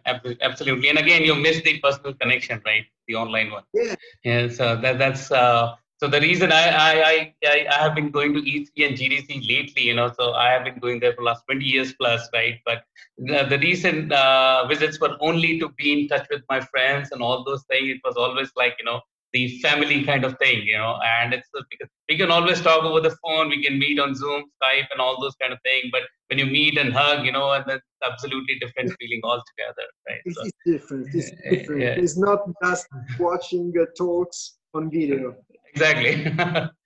absolutely. 0.49 0.89
And 0.93 0.99
again, 0.99 1.23
you 1.29 1.35
miss 1.35 1.61
the 1.63 1.79
personal 1.87 2.15
connection, 2.15 2.63
right? 2.65 2.85
The 3.09 3.17
online 3.17 3.51
one. 3.51 3.65
Yeah. 3.75 3.95
Yeah. 4.25 4.49
So 4.59 4.65
that 4.83 4.99
that's 5.03 5.31
uh, 5.31 5.75
so 5.99 6.09
the 6.09 6.21
reason 6.21 6.53
I 6.53 6.65
I, 6.71 7.35
I 7.45 7.67
I 7.71 7.83
have 7.83 7.95
been 7.95 8.11
going 8.11 8.35
to 8.35 8.41
E3 8.41 8.87
and 8.87 8.97
GDC 8.99 9.49
lately, 9.49 9.83
you 9.83 9.95
know. 9.95 10.13
So 10.19 10.33
I 10.33 10.51
have 10.51 10.65
been 10.65 10.79
going 10.79 11.01
there 11.01 11.15
for 11.15 11.23
last 11.23 11.45
20 11.47 11.65
years 11.65 11.95
plus, 11.95 12.29
right? 12.35 12.59
But 12.67 12.85
the, 13.19 13.45
the 13.49 13.59
recent 13.59 14.13
uh, 14.13 14.67
visits 14.69 15.01
were 15.01 15.17
only 15.21 15.59
to 15.59 15.71
be 15.71 15.93
in 16.03 16.09
touch 16.09 16.27
with 16.31 16.43
my 16.51 16.61
friends 16.61 17.13
and 17.13 17.23
all 17.23 17.45
those 17.45 17.65
things. 17.71 17.89
It 17.89 18.01
was 18.05 18.17
always 18.17 18.51
like 18.57 18.75
you 18.79 18.85
know 18.85 19.01
the 19.33 19.59
family 19.61 20.03
kind 20.05 20.25
of 20.25 20.37
thing, 20.39 20.63
you 20.65 20.77
know. 20.77 20.99
And 21.05 21.33
it's 21.35 21.49
because 21.71 21.89
we 22.09 22.17
can 22.17 22.31
always 22.31 22.61
talk 22.61 22.85
over 22.85 23.01
the 23.01 23.17
phone, 23.25 23.49
we 23.49 23.63
can 23.63 23.79
meet 23.79 23.99
on 23.99 24.15
Zoom, 24.15 24.45
Skype, 24.63 24.87
and 24.91 25.01
all 25.01 25.21
those 25.21 25.35
kind 25.41 25.53
of 25.53 25.59
thing. 25.63 25.89
But 25.93 26.03
when 26.29 26.39
you 26.39 26.47
meet 26.47 26.79
and 26.79 26.93
hug, 26.93 27.25
you 27.25 27.33
know, 27.33 27.53
and 27.53 27.65
that's 27.67 27.85
absolutely 28.05 28.59
different 28.61 28.93
feeling 29.01 29.21
altogether, 29.25 29.87
right? 30.09 30.21
So, 30.31 30.45
is 30.45 30.53
different. 30.65 31.09
It's 31.15 31.31
Yeah, 31.45 31.51
different. 31.51 31.83
yeah. 31.83 32.03
It's 32.05 32.19
not 32.19 32.41
just 32.63 32.87
watching 33.19 33.73
uh, 33.81 33.87
talks 33.97 34.59
on 34.75 34.91
video. 34.91 35.35
Exactly. 35.77 36.33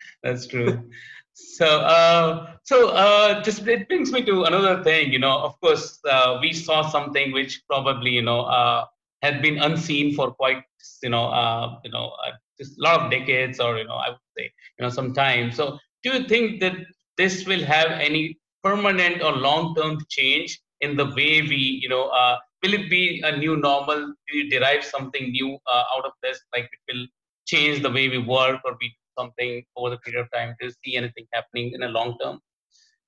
That's 0.22 0.46
true. 0.46 0.90
So 1.34 1.66
uh, 1.66 2.56
so 2.64 2.90
uh, 2.90 3.42
just 3.42 3.66
it 3.66 3.88
brings 3.88 4.12
me 4.12 4.22
to 4.24 4.44
another 4.44 4.82
thing 4.82 5.12
you 5.12 5.18
know. 5.18 5.38
Of 5.38 5.60
course 5.60 5.98
uh, 6.08 6.38
we 6.42 6.52
saw 6.52 6.88
something 6.88 7.32
which 7.32 7.62
probably 7.68 8.10
you 8.10 8.22
know 8.22 8.42
uh, 8.42 8.84
had 9.22 9.40
been 9.42 9.58
unseen 9.58 10.14
for 10.14 10.32
quite 10.32 10.62
you 11.02 11.10
know 11.10 11.26
uh, 11.28 11.78
you 11.84 11.90
know 11.90 12.12
uh, 12.26 12.32
just 12.58 12.78
a 12.78 12.82
lot 12.82 13.00
of 13.00 13.10
decades 13.10 13.60
or 13.60 13.78
you 13.78 13.84
know 13.84 13.94
i 13.94 14.08
would 14.10 14.26
say 14.36 14.50
you 14.78 14.82
know 14.84 14.90
some 14.90 15.14
time. 15.14 15.52
So 15.52 15.78
do 16.02 16.12
you 16.12 16.28
think 16.28 16.60
that 16.60 16.74
this 17.16 17.46
will 17.46 17.64
have 17.64 17.90
any 17.92 18.38
permanent 18.62 19.22
or 19.22 19.32
long 19.32 19.74
term 19.74 19.98
change 20.10 20.60
in 20.80 20.96
the 20.96 21.06
way 21.06 21.42
we 21.42 21.80
you 21.82 21.88
know 21.88 22.08
uh, 22.08 22.36
will 22.62 22.74
it 22.74 22.90
be 22.90 23.22
a 23.24 23.36
new 23.36 23.56
normal? 23.56 24.00
Do 24.28 24.36
you 24.38 24.50
derive 24.50 24.84
something 24.84 25.30
new 25.30 25.58
uh, 25.66 25.84
out 25.96 26.04
of 26.04 26.12
this? 26.22 26.40
Like 26.54 26.64
it 26.64 26.92
will 26.92 27.06
change 27.52 27.82
the 27.82 27.92
way 27.96 28.04
we 28.14 28.18
work 28.36 28.60
or 28.64 28.72
we 28.80 28.88
do 28.96 29.04
something 29.20 29.52
over 29.76 29.90
the 29.94 29.98
period 30.04 30.22
of 30.24 30.30
time 30.38 30.54
to 30.60 30.70
see 30.80 30.96
anything 31.00 31.26
happening 31.38 31.72
in 31.76 31.82
a 31.88 31.92
long 31.98 32.10
term 32.22 32.36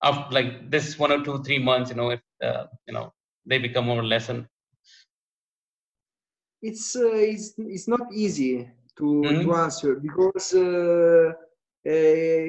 after 0.09 0.35
like 0.39 0.51
this 0.75 0.99
one 1.05 1.13
or 1.17 1.23
two 1.27 1.37
three 1.45 1.59
months 1.71 1.91
you 1.91 1.97
know 2.01 2.11
if 2.17 2.23
uh, 2.49 2.65
you 2.89 2.95
know 2.97 3.07
they 3.51 3.59
become 3.69 3.87
more 3.93 4.05
lesson 4.15 4.49
It's 6.63 6.95
uh, 6.97 7.11
it's, 7.15 7.55
it's 7.59 7.89
not 7.89 8.13
easy 8.13 8.71
to, 8.99 9.09
Mhm. 9.25 9.43
to 9.43 9.55
answer 9.55 9.97
because 9.97 10.55
uh, 10.55 11.33
uh, 11.87 12.43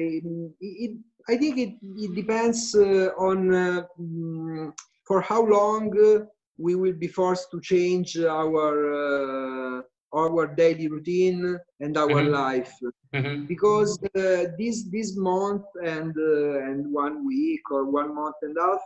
it, 0.60 0.98
I 1.28 1.36
think 1.36 1.58
it, 1.58 1.74
it 1.96 2.14
depends 2.14 2.74
uh, 2.74 3.10
on 3.18 3.52
uh, 3.54 3.82
mm, 4.00 4.72
for 5.06 5.20
how 5.20 5.42
long 5.44 5.92
uh, 5.98 6.26
we 6.58 6.74
will 6.76 6.92
be 6.94 7.08
forced 7.08 7.50
to 7.50 7.60
change 7.60 8.16
our 8.18 9.84
our 10.14 10.46
daily 10.62 10.88
routine 10.88 11.58
and 11.80 11.96
our 11.96 12.22
Mhm. 12.22 12.32
life 12.42 12.72
Mhm. 13.14 13.46
because 13.52 13.90
uh, 14.16 14.44
this 14.58 14.76
this 14.94 15.16
month 15.16 15.66
and 15.94 16.12
uh, 16.16 16.68
and 16.68 16.80
one 17.04 17.16
week 17.26 17.64
or 17.70 17.82
one 18.00 18.14
month 18.14 18.38
and 18.46 18.56
a 18.56 18.62
half 18.68 18.82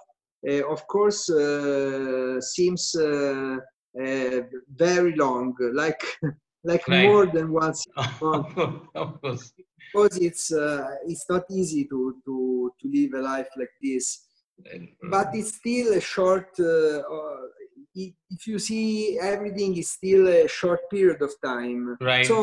uh, 0.51 0.63
of 0.75 0.81
course 0.95 1.23
uh, 1.31 2.41
seems 2.41 2.95
uh, 2.95 3.57
uh, 4.03 4.41
very 4.87 5.15
long 5.17 5.55
like 5.83 6.03
like 6.71 6.85
Right. 6.89 7.07
more 7.07 7.27
than 7.27 7.53
once 7.53 7.81
of 7.97 8.45
course, 8.55 8.81
of 8.95 9.21
course. 9.21 9.53
because 9.93 10.17
it's 10.29 10.47
uh, 10.53 10.87
it's 11.07 11.27
not 11.33 11.45
easy 11.51 11.85
to 11.93 12.01
to 12.27 12.37
to 12.81 12.85
live 12.97 13.13
a 13.21 13.23
life 13.33 13.51
like 13.57 13.75
this 13.83 14.07
but 15.15 15.29
it's 15.39 15.55
still 15.57 15.89
a 15.95 16.01
short 16.01 16.51
uh, 16.61 16.99
uh, 17.17 17.43
if 18.31 18.47
you 18.47 18.59
see 18.59 19.19
everything 19.21 19.77
is 19.77 19.91
still 19.91 20.29
a 20.29 20.49
short 20.49 20.81
period 20.91 21.21
of 21.23 21.33
time 21.45 21.97
right 22.01 22.27
so 22.27 22.39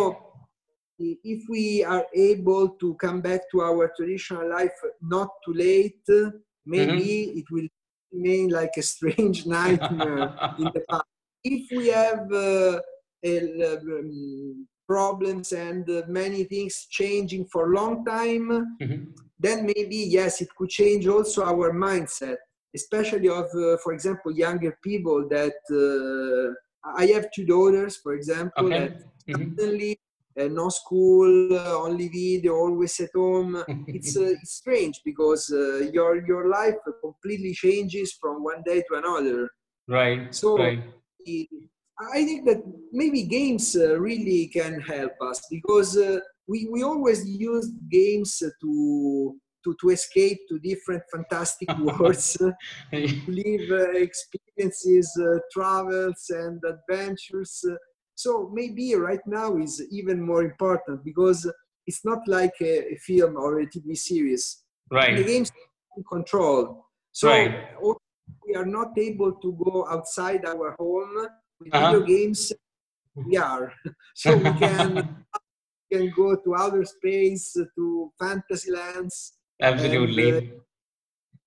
if 1.00 1.42
we 1.50 1.84
are 1.84 2.06
able 2.14 2.70
to 2.82 2.96
come 2.96 3.22
back 3.22 3.42
to 3.52 3.62
our 3.62 3.92
traditional 3.98 4.50
life 4.50 4.72
not 5.02 5.30
too 5.44 5.54
late, 5.54 6.00
maybe 6.66 7.40
it 7.40 7.46
will 7.52 7.68
remain 8.12 8.50
like 8.50 8.72
a 8.78 8.82
strange 8.82 9.46
nightmare 9.58 10.32
in 10.58 10.72
the 10.74 10.82
past. 10.90 11.04
If 11.44 11.70
we 11.72 11.88
have 11.90 12.32
uh, 12.32 12.82
a- 13.24 13.76
um, 13.76 14.68
problems 14.88 15.52
and 15.52 15.90
uh, 15.90 16.04
many 16.08 16.44
things 16.46 16.88
changing 16.90 17.46
for 17.52 17.72
a 17.72 17.76
long 17.76 18.06
time, 18.06 18.48
Mhm. 18.82 19.14
then 19.40 19.66
maybe 19.66 19.98
yes, 19.98 20.42
it 20.42 20.50
could 20.58 20.70
change 20.70 21.08
also 21.08 21.44
our 21.44 21.72
mindset, 21.74 22.38
especially 22.76 23.30
of, 23.30 23.46
uh, 23.56 23.78
for 23.84 23.94
example, 23.94 24.32
younger 24.46 24.78
people 24.84 25.28
that 25.30 25.58
uh, 25.84 26.54
I 27.02 27.06
have 27.16 27.26
two 27.36 27.46
daughters, 27.46 27.98
for 28.04 28.14
example, 28.14 28.68
Okay. 28.68 28.78
that 28.78 28.92
Mhm. 29.30 29.56
suddenly 29.58 29.92
uh, 30.40 30.48
no 30.62 30.68
school, 30.70 31.32
uh, 31.54 31.78
only 31.88 32.08
video, 32.10 32.54
always 32.66 33.00
at 33.06 33.14
home. 33.16 33.54
It's 33.98 34.16
uh, 34.18 34.34
it's 34.42 34.54
strange 34.62 34.96
because 35.10 35.44
uh, 35.52 35.80
your 35.98 36.12
your 36.32 36.44
life 36.60 36.80
completely 37.08 37.54
changes 37.66 38.10
from 38.22 38.44
one 38.52 38.62
day 38.72 38.80
to 38.88 38.94
another. 39.02 39.40
right 39.88 40.34
So 40.42 40.50
right 40.58 40.80
it- 41.26 41.50
I 42.18 42.24
think 42.28 42.46
that 42.50 42.62
maybe 42.92 43.24
games 43.24 43.66
uh, 43.76 43.98
really 44.08 44.42
can 44.58 44.74
help 44.82 45.14
us 45.30 45.40
because 45.50 45.96
uh, 45.98 46.20
we, 46.52 46.68
we 46.74 46.84
always 46.84 47.20
use 47.28 47.68
games 47.90 48.32
to, 48.62 49.36
to 49.66 49.76
to 49.82 49.90
escape 49.90 50.40
to 50.50 50.60
different 50.60 51.04
fantastic 51.14 51.70
worlds, 51.80 52.38
live 53.28 53.72
uh, 53.72 53.92
experiences, 54.08 55.08
uh, 55.22 55.40
travels, 55.52 56.26
and 56.30 56.62
adventures. 56.74 57.66
so 58.16 58.50
maybe 58.54 58.96
right 58.96 59.26
now 59.28 59.58
is 59.58 59.76
even 59.92 60.22
more 60.22 60.44
important 60.44 61.04
because 61.04 61.42
it's 61.88 62.04
not 62.06 62.20
like 62.28 62.54
a, 62.62 62.94
a 62.94 62.98
film 63.08 63.36
or 63.38 63.60
a 63.60 63.66
TV 63.68 63.96
series. 63.96 64.64
Right. 64.92 65.16
The 65.18 65.24
games 65.24 65.52
in 65.98 66.04
control. 66.04 66.86
So 67.12 67.30
Right. 67.30 67.54
we 68.48 68.56
are 68.56 68.66
not 68.66 68.98
able 68.98 69.34
to 69.34 69.50
go 69.66 69.86
outside 69.90 70.46
our 70.46 70.76
home 70.80 71.16
with 71.60 71.74
Uh-huh. 71.74 71.92
video 71.92 72.06
games. 72.06 72.54
We 73.16 73.38
are 73.38 73.74
so 74.16 74.38
we 74.38 74.52
can 74.60 75.16
can 75.92 76.12
go 76.16 76.36
to 76.36 76.56
outer 76.56 76.84
space 76.86 77.54
to 77.76 78.12
fantasy 78.20 78.72
lands. 78.72 79.34
Absolutely 79.62 80.30
and, 80.38 80.52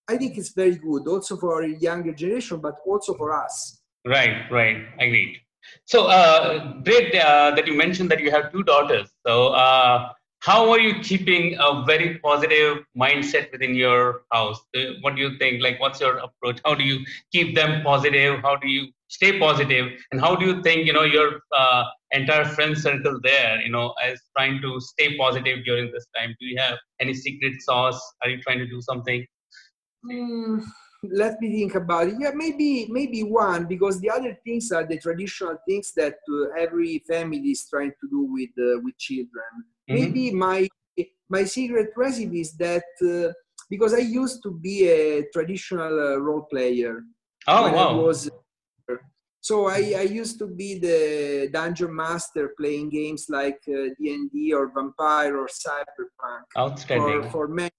I 0.08 0.16
think 0.16 0.38
it's 0.38 0.50
very 0.50 0.76
good 0.76 1.06
also 1.06 1.36
for 1.36 1.62
younger 1.64 2.14
generation, 2.14 2.60
but 2.60 2.76
also 2.86 3.12
for 3.14 3.32
us. 3.32 3.82
Right, 4.06 4.50
right. 4.50 4.86
Agreed. 4.98 5.36
So, 5.84 6.06
uh, 6.06 6.80
great 6.82 7.14
uh, 7.14 7.50
that 7.54 7.66
you 7.66 7.74
mentioned 7.74 8.10
that 8.10 8.20
you 8.20 8.30
have 8.30 8.50
two 8.50 8.62
daughters. 8.62 9.10
So, 9.26 9.48
uh, 9.48 10.12
how 10.40 10.70
are 10.70 10.78
you 10.78 11.00
keeping 11.00 11.56
a 11.60 11.84
very 11.84 12.18
positive 12.20 12.84
mindset 12.96 13.52
within 13.52 13.74
your 13.74 14.22
house? 14.32 14.58
Uh, 14.74 14.94
What 15.02 15.16
do 15.16 15.20
you 15.20 15.36
think? 15.36 15.62
Like, 15.62 15.78
what's 15.78 16.00
your 16.00 16.18
approach? 16.18 16.60
How 16.64 16.74
do 16.74 16.84
you 16.84 17.04
keep 17.32 17.54
them 17.54 17.82
positive? 17.82 18.40
How 18.40 18.56
do 18.56 18.68
you 18.68 18.92
stay? 19.08 19.40
And 20.12 20.20
how 20.20 20.36
do 20.36 20.46
you 20.46 20.62
think, 20.62 20.86
you 20.86 20.92
know, 20.92 21.02
your 21.02 21.40
uh, 21.56 21.84
entire 22.12 22.44
friend 22.44 22.76
circle 22.76 23.18
there, 23.22 23.60
you 23.60 23.70
know, 23.70 23.94
is 24.06 24.20
trying 24.36 24.60
to 24.62 24.80
stay 24.80 25.16
positive 25.16 25.64
during 25.64 25.90
this 25.92 26.06
time? 26.16 26.34
Do 26.40 26.46
you 26.46 26.60
have 26.60 26.78
any 27.00 27.14
secret 27.14 27.60
sauce? 27.60 28.00
Are 28.22 28.30
you 28.30 28.40
trying 28.42 28.58
to 28.58 28.66
do 28.66 28.80
something? 28.80 29.26
Hmm, 30.04 30.60
let 31.02 31.40
me 31.40 31.52
think 31.52 31.74
about 31.74 32.08
it. 32.08 32.14
Yeah, 32.18 32.30
maybe 32.34 32.86
maybe 32.90 33.22
one 33.22 33.66
because 33.66 34.00
the 34.00 34.10
other 34.10 34.38
things 34.44 34.70
are 34.70 34.86
the 34.86 34.98
traditional 34.98 35.56
things 35.68 35.92
that 35.96 36.14
uh, 36.30 36.50
every 36.56 37.02
family 37.08 37.38
is 37.50 37.66
trying 37.68 37.90
to 37.90 38.08
do 38.08 38.22
with 38.32 38.50
uh, 38.58 38.80
with 38.82 38.96
children. 38.98 39.52
Mhm. 39.90 39.94
Maybe 40.00 40.30
my 40.30 40.68
my 41.28 41.44
secret 41.44 41.90
recipe 41.96 42.40
is 42.40 42.52
that 42.56 42.84
uh, 43.02 43.32
because 43.68 43.92
I 43.92 43.98
used 43.98 44.42
to 44.44 44.52
be 44.52 44.88
a 44.88 45.24
traditional 45.32 45.98
uh, 46.00 46.16
role 46.16 46.42
player 46.42 47.02
Oh, 47.46 47.64
when 47.64 47.74
I 47.74 47.76
wow. 47.76 47.94
was 47.96 48.30
so 49.40 49.66
I, 49.66 49.94
I 49.96 50.02
used 50.02 50.38
to 50.40 50.46
be 50.46 50.78
the 50.78 51.48
dungeon 51.52 51.94
master 51.94 52.54
playing 52.58 52.90
games 52.90 53.26
like 53.28 53.60
uh, 53.68 53.94
D&D 53.98 54.52
or 54.52 54.72
Vampire 54.74 55.38
or 55.38 55.46
Cyberpunk 55.46 56.44
Outstanding. 56.56 57.22
for, 57.24 57.30
for 57.30 57.48
many. 57.48 57.70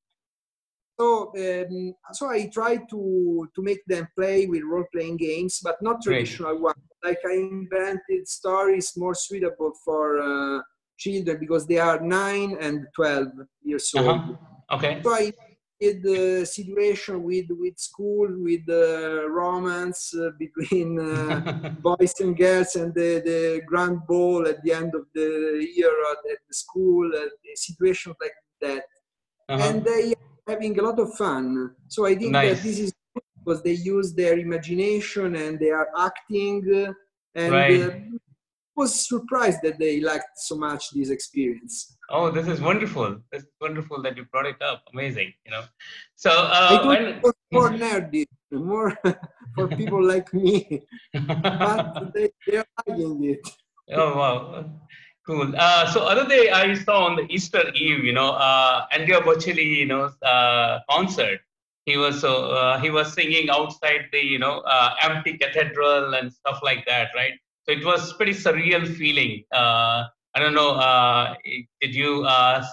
So, 0.99 1.31
um, 1.37 1.93
so 2.11 2.29
I 2.29 2.49
try 2.53 2.75
to 2.75 3.49
to 3.55 3.61
make 3.61 3.79
them 3.87 4.07
play 4.17 4.47
with 4.47 4.63
role 4.63 4.83
playing 4.93 5.15
games, 5.15 5.61
but 5.63 5.81
not 5.81 6.01
Great. 6.01 6.27
traditional 6.27 6.59
ones. 6.59 6.75
Like 7.01 7.19
I 7.25 7.35
invented 7.35 8.27
stories 8.27 8.91
more 8.97 9.15
suitable 9.15 9.71
for 9.85 10.19
uh, 10.19 10.61
children 10.97 11.37
because 11.39 11.65
they 11.67 11.79
are 11.79 12.01
nine 12.01 12.57
and 12.59 12.85
twelve 12.93 13.31
years 13.63 13.93
old. 13.95 14.07
Uh-huh. 14.09 14.75
Okay. 14.75 14.99
So 15.01 15.13
I 15.13 15.31
the 15.79 16.45
situation 16.45 17.23
with 17.23 17.45
with 17.49 17.79
school, 17.79 18.27
with 18.37 18.65
the 18.65 19.25
romance 19.29 20.13
uh, 20.13 20.31
between 20.37 20.99
uh, 20.99 21.69
boys 21.81 22.13
and 22.19 22.37
girls, 22.37 22.75
and 22.75 22.93
the, 22.93 23.21
the 23.25 23.61
grand 23.65 23.99
ball 24.07 24.45
at 24.47 24.61
the 24.63 24.73
end 24.73 24.93
of 24.93 25.05
the 25.13 25.65
year 25.75 25.91
at, 26.11 26.17
the 26.47 26.53
school, 26.53 27.09
uh, 27.15 27.27
situations 27.55 28.15
like 28.21 28.33
that, 28.61 28.83
uh-huh. 29.47 29.69
and 29.69 29.85
they 29.85 30.11
are 30.11 30.53
having 30.53 30.77
a 30.79 30.81
lot 30.81 30.99
of 30.99 31.13
fun. 31.13 31.71
So 31.87 32.05
I 32.05 32.15
think 32.15 32.31
nice. 32.31 32.57
that 32.57 32.63
this 32.63 32.79
is 32.79 32.93
because 33.37 33.63
they 33.63 33.73
use 33.73 34.13
their 34.13 34.37
imagination 34.37 35.35
and 35.35 35.57
they 35.59 35.69
are 35.71 35.87
acting, 35.97 36.63
uh, 36.75 36.93
and 37.35 37.53
right. 37.53 37.81
Uh, 37.81 37.91
was 38.75 39.07
surprised 39.07 39.59
that 39.61 39.77
they 39.77 39.99
liked 39.99 40.37
so 40.37 40.55
much 40.55 40.91
this 40.91 41.09
experience. 41.09 41.97
Oh, 42.11 42.31
this 42.31 42.47
is 42.47 42.59
wonderful! 42.59 43.21
This 43.31 43.43
is 43.43 43.49
wonderful 43.61 44.01
that 44.01 44.17
you 44.17 44.25
brought 44.25 44.47
it 44.47 44.61
up. 44.61 44.83
Amazing, 44.93 45.33
you 45.45 45.51
know. 45.51 45.63
So 46.15 46.31
uh, 46.31 46.69
I 46.71 46.77
thought 46.77 46.97
and... 46.97 47.07
it 47.07 47.23
was 47.23 47.33
more 47.51 47.69
nerdy, 47.69 48.25
more 48.51 48.97
for 49.55 49.67
people 49.67 50.03
like 50.03 50.33
me, 50.33 50.81
but 51.13 52.11
they, 52.13 52.31
they 52.47 52.57
are 52.57 52.65
liking 52.87 53.23
it. 53.25 53.47
Oh 53.93 54.17
wow, 54.17 54.65
cool. 55.25 55.53
Uh, 55.55 55.91
so 55.91 56.01
other 56.01 56.27
day 56.27 56.49
I 56.49 56.73
saw 56.73 57.05
on 57.05 57.15
the 57.15 57.25
Easter 57.29 57.63
Eve, 57.75 58.03
you 58.03 58.13
know, 58.13 58.31
uh, 58.31 58.85
Andrea 58.91 59.21
Bocelli, 59.21 59.77
you 59.77 59.85
know, 59.85 60.11
uh, 60.23 60.79
concert. 60.89 61.41
He 61.85 61.97
was 61.97 62.21
so 62.21 62.51
uh, 62.51 62.79
he 62.79 62.89
was 62.89 63.13
singing 63.13 63.49
outside 63.49 64.09
the 64.11 64.23
you 64.23 64.39
know 64.39 64.59
uh, 64.65 64.95
empty 65.01 65.37
cathedral 65.37 66.13
and 66.15 66.33
stuff 66.33 66.59
like 66.63 66.85
that, 66.87 67.09
right? 67.15 67.33
So 67.63 67.73
it 67.73 67.85
was 67.85 68.13
pretty 68.13 68.33
surreal 68.33 68.87
feeling. 68.97 69.43
Uh, 69.51 70.05
I 70.35 70.39
don't 70.39 70.53
know. 70.53 70.71
Uh, 70.71 71.35
did 71.81 71.95
you 71.95 72.23
uh, 72.23 72.63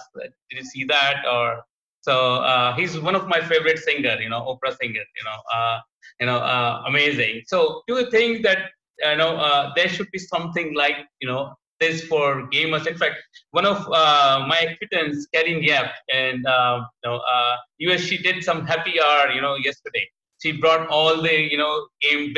did 0.49 0.59
you 0.59 0.63
see 0.63 0.83
that 0.85 1.25
or? 1.25 1.61
So 2.01 2.35
uh, 2.35 2.73
he's 2.75 2.97
one 2.97 3.15
of 3.15 3.27
my 3.27 3.41
favorite 3.41 3.79
singer. 3.79 4.15
You 4.21 4.29
know, 4.29 4.47
opera 4.47 4.71
singer. 4.79 5.03
You 5.17 5.23
know, 5.25 5.39
uh, 5.53 5.79
you 6.19 6.25
know, 6.25 6.37
uh, 6.37 6.83
amazing. 6.87 7.43
So 7.47 7.81
do 7.87 7.95
you 7.95 8.09
think 8.09 8.43
that 8.43 8.69
you 8.99 9.17
know 9.17 9.71
there 9.75 9.89
should 9.89 10.09
be 10.11 10.19
something 10.19 10.73
like 10.73 10.97
you 11.19 11.27
know 11.27 11.53
this 11.79 12.03
for 12.05 12.47
gamers. 12.49 12.87
In 12.87 12.97
fact, 12.97 13.15
one 13.51 13.65
of 13.65 13.77
uh, 13.91 14.45
my 14.47 14.59
acquaintance, 14.59 15.27
Karin 15.33 15.63
Yap, 15.63 15.91
and 16.13 16.45
uh, 16.45 16.83
you 17.03 17.11
know, 17.11 17.17
uh, 17.17 17.55
US, 17.79 18.01
she 18.01 18.17
did 18.17 18.43
some 18.43 18.65
happy 18.65 18.99
hour, 18.99 19.31
you 19.31 19.41
know, 19.41 19.55
yesterday. 19.55 20.07
She 20.41 20.51
brought 20.53 20.87
all 20.89 21.21
the, 21.21 21.33
you 21.33 21.57
know, 21.57 21.87
game 22.01 22.33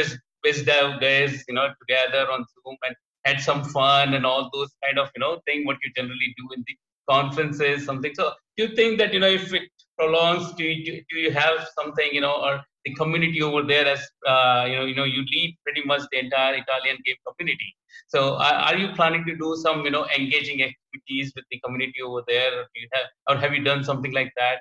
BizDev 0.45 1.01
guys, 1.01 1.43
you 1.47 1.53
know, 1.53 1.69
together 1.81 2.29
on 2.31 2.45
Zoom 2.53 2.77
and 2.83 2.95
had 3.25 3.39
some 3.41 3.63
fun 3.63 4.13
and 4.13 4.25
all 4.25 4.49
those 4.53 4.69
kind 4.83 4.99
of, 4.99 5.09
you 5.15 5.19
know, 5.21 5.39
thing 5.45 5.65
what 5.65 5.77
you 5.83 5.91
generally 5.95 6.33
do 6.37 6.47
in 6.55 6.63
the 6.67 6.75
conferences, 7.09 7.85
something. 7.85 8.13
So 8.15 8.33
do 8.55 8.65
you 8.65 8.75
think 8.75 8.99
that, 8.99 9.13
you 9.13 9.19
know, 9.19 9.27
if 9.27 9.53
it 9.53 9.63
prolongs, 9.97 10.53
do 10.53 10.63
you, 10.63 11.03
do 11.09 11.17
you 11.17 11.31
have 11.31 11.67
something, 11.77 12.09
you 12.11 12.21
know, 12.21 12.35
or 12.41 12.61
the 12.85 12.93
community 12.95 13.41
over 13.41 13.63
there 13.63 13.85
as, 13.87 13.99
uh, 14.25 14.65
you 14.69 14.75
know, 14.77 14.85
you 14.85 14.95
know, 14.95 15.03
you 15.03 15.23
lead 15.23 15.57
pretty 15.65 15.83
much 15.83 16.01
the 16.11 16.19
entire 16.19 16.55
Italian 16.55 16.97
game 17.05 17.15
community. 17.27 17.75
So 18.07 18.35
are, 18.35 18.53
are 18.53 18.77
you 18.77 18.89
planning 18.93 19.25
to 19.25 19.35
do 19.35 19.57
some, 19.61 19.83
you 19.83 19.91
know, 19.91 20.05
engaging 20.17 20.63
activities 20.63 21.33
with 21.35 21.45
the 21.51 21.59
community 21.59 22.01
over 22.01 22.23
there? 22.27 22.57
Or, 22.57 22.63
do 22.73 22.81
you 22.81 22.87
have, 22.93 23.05
or 23.27 23.41
have 23.41 23.53
you 23.53 23.63
done 23.63 23.83
something 23.83 24.13
like 24.13 24.31
that? 24.37 24.59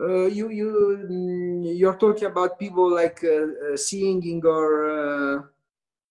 uh, 0.00 0.26
you 0.26 0.50
you 0.50 0.98
mm, 1.10 1.78
you're 1.78 1.96
talking 1.96 2.26
about 2.26 2.58
people 2.58 2.94
like 2.94 3.22
uh, 3.24 3.72
uh, 3.72 3.76
singing 3.76 4.44
or 4.44 4.66
uh, 4.90 5.42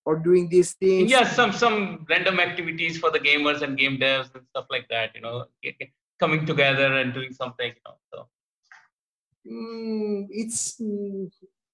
or 0.06 0.18
doing 0.18 0.48
these 0.50 0.74
things 0.74 1.12
yeah 1.12 1.24
some 1.24 1.52
some 1.52 2.06
random 2.10 2.40
activities 2.40 2.98
for 2.98 3.12
the 3.12 3.20
gamers 3.20 3.62
and 3.62 3.78
game 3.78 3.98
devs 3.98 4.34
and 4.36 4.46
stuff 4.50 4.66
like 4.70 4.88
that 4.90 5.12
you 5.16 5.22
know 5.22 5.46
coming 6.20 6.46
together 6.46 6.96
and 7.00 7.14
doing 7.14 7.32
something 7.32 7.72
you 7.78 7.84
know 7.86 7.96
so 8.12 8.28
mm, 9.50 10.28
it's 10.30 10.80
mm, 10.82 11.28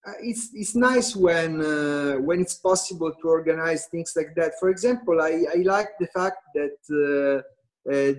uh, 0.07 0.19
it's 0.21 0.49
it's 0.53 0.75
nice 0.75 1.15
when 1.15 1.61
uh, 1.61 2.13
when 2.27 2.39
it's 2.39 2.55
possible 2.55 3.11
to 3.21 3.27
organize 3.27 3.87
things 3.87 4.13
like 4.15 4.33
that 4.35 4.53
for 4.59 4.69
example 4.69 5.21
i 5.21 5.45
i 5.55 5.61
like 5.63 5.89
the 5.99 6.07
fact 6.07 6.37
that 6.53 7.43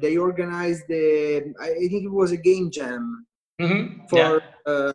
they 0.02 0.16
organized 0.16 0.84
the 0.88 1.54
i 1.60 1.86
think 1.90 2.04
it 2.04 2.12
was 2.22 2.32
a 2.32 2.36
game 2.36 2.70
jam 2.70 3.26
mm-hmm. 3.60 4.06
for 4.08 4.42
yeah. 4.66 4.92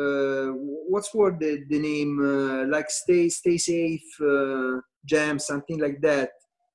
Uh, 0.00 0.10
uh, 0.10 0.46
what's 0.88 1.14
what 1.14 1.38
the, 1.38 1.64
the 1.68 1.78
name 1.78 2.12
uh, 2.20 2.66
like 2.66 2.90
stay 2.90 3.28
stay 3.28 3.56
safe 3.56 4.08
uh, 4.20 4.80
jam 5.04 5.38
something 5.38 5.78
like 5.78 6.00
that 6.00 6.30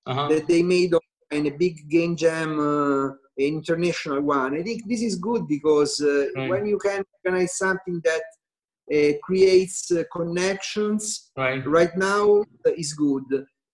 uh-huh. 0.05 0.27
that 0.27 0.47
they 0.47 0.61
made 0.63 0.93
in 1.31 1.47
a 1.47 1.51
big 1.51 1.89
game 1.89 2.15
jam 2.15 2.59
uh, 2.59 3.09
international 3.37 4.21
one 4.21 4.57
i 4.57 4.63
think 4.63 4.87
this 4.87 5.01
is 5.01 5.15
good 5.15 5.47
because 5.47 5.99
mm. 6.01 6.49
when 6.49 6.65
you 6.65 6.77
can 6.77 7.03
organize 7.17 7.57
something 7.57 8.01
that 8.03 8.23
uh, 8.93 9.17
creates 9.23 9.91
connections 10.11 11.31
right. 11.35 11.65
right 11.67 11.97
now 11.97 12.43
is 12.77 12.93
good 12.93 13.25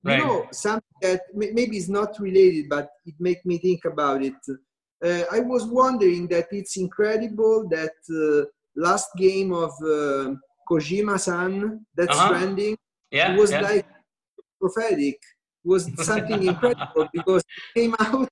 right. 0.04 0.18
you 0.18 0.26
know 0.26 0.48
something 0.52 0.98
that 1.02 1.22
maybe 1.34 1.78
is 1.78 1.90
not 1.90 2.20
related 2.20 2.68
but 2.70 2.90
it 3.06 3.14
make 3.20 3.46
me 3.46 3.58
think 3.60 3.86
about 3.86 4.24
it 4.24 4.42
uh, 5.04 5.24
I 5.32 5.40
was 5.40 5.66
wondering 5.66 6.28
that 6.28 6.48
it's 6.52 6.78
incredible 6.78 7.68
that 7.70 7.98
uh, 8.10 8.46
last 8.76 9.10
game 9.18 9.54
of 9.54 9.72
uh, 9.84 10.34
Kojima-san, 10.70 11.86
that's 11.96 12.18
uh-huh. 12.18 12.30
trending, 12.30 12.78
yeah, 13.12 13.36
was 13.36 13.52
yeah. 13.52 13.62
like 13.62 13.86
prophetic. 14.60 15.20
It 15.64 15.70
Was 15.70 15.92
something 16.06 16.42
incredible 16.44 17.08
because 17.14 17.44
it 17.44 17.80
came 17.80 17.96
out 18.00 18.30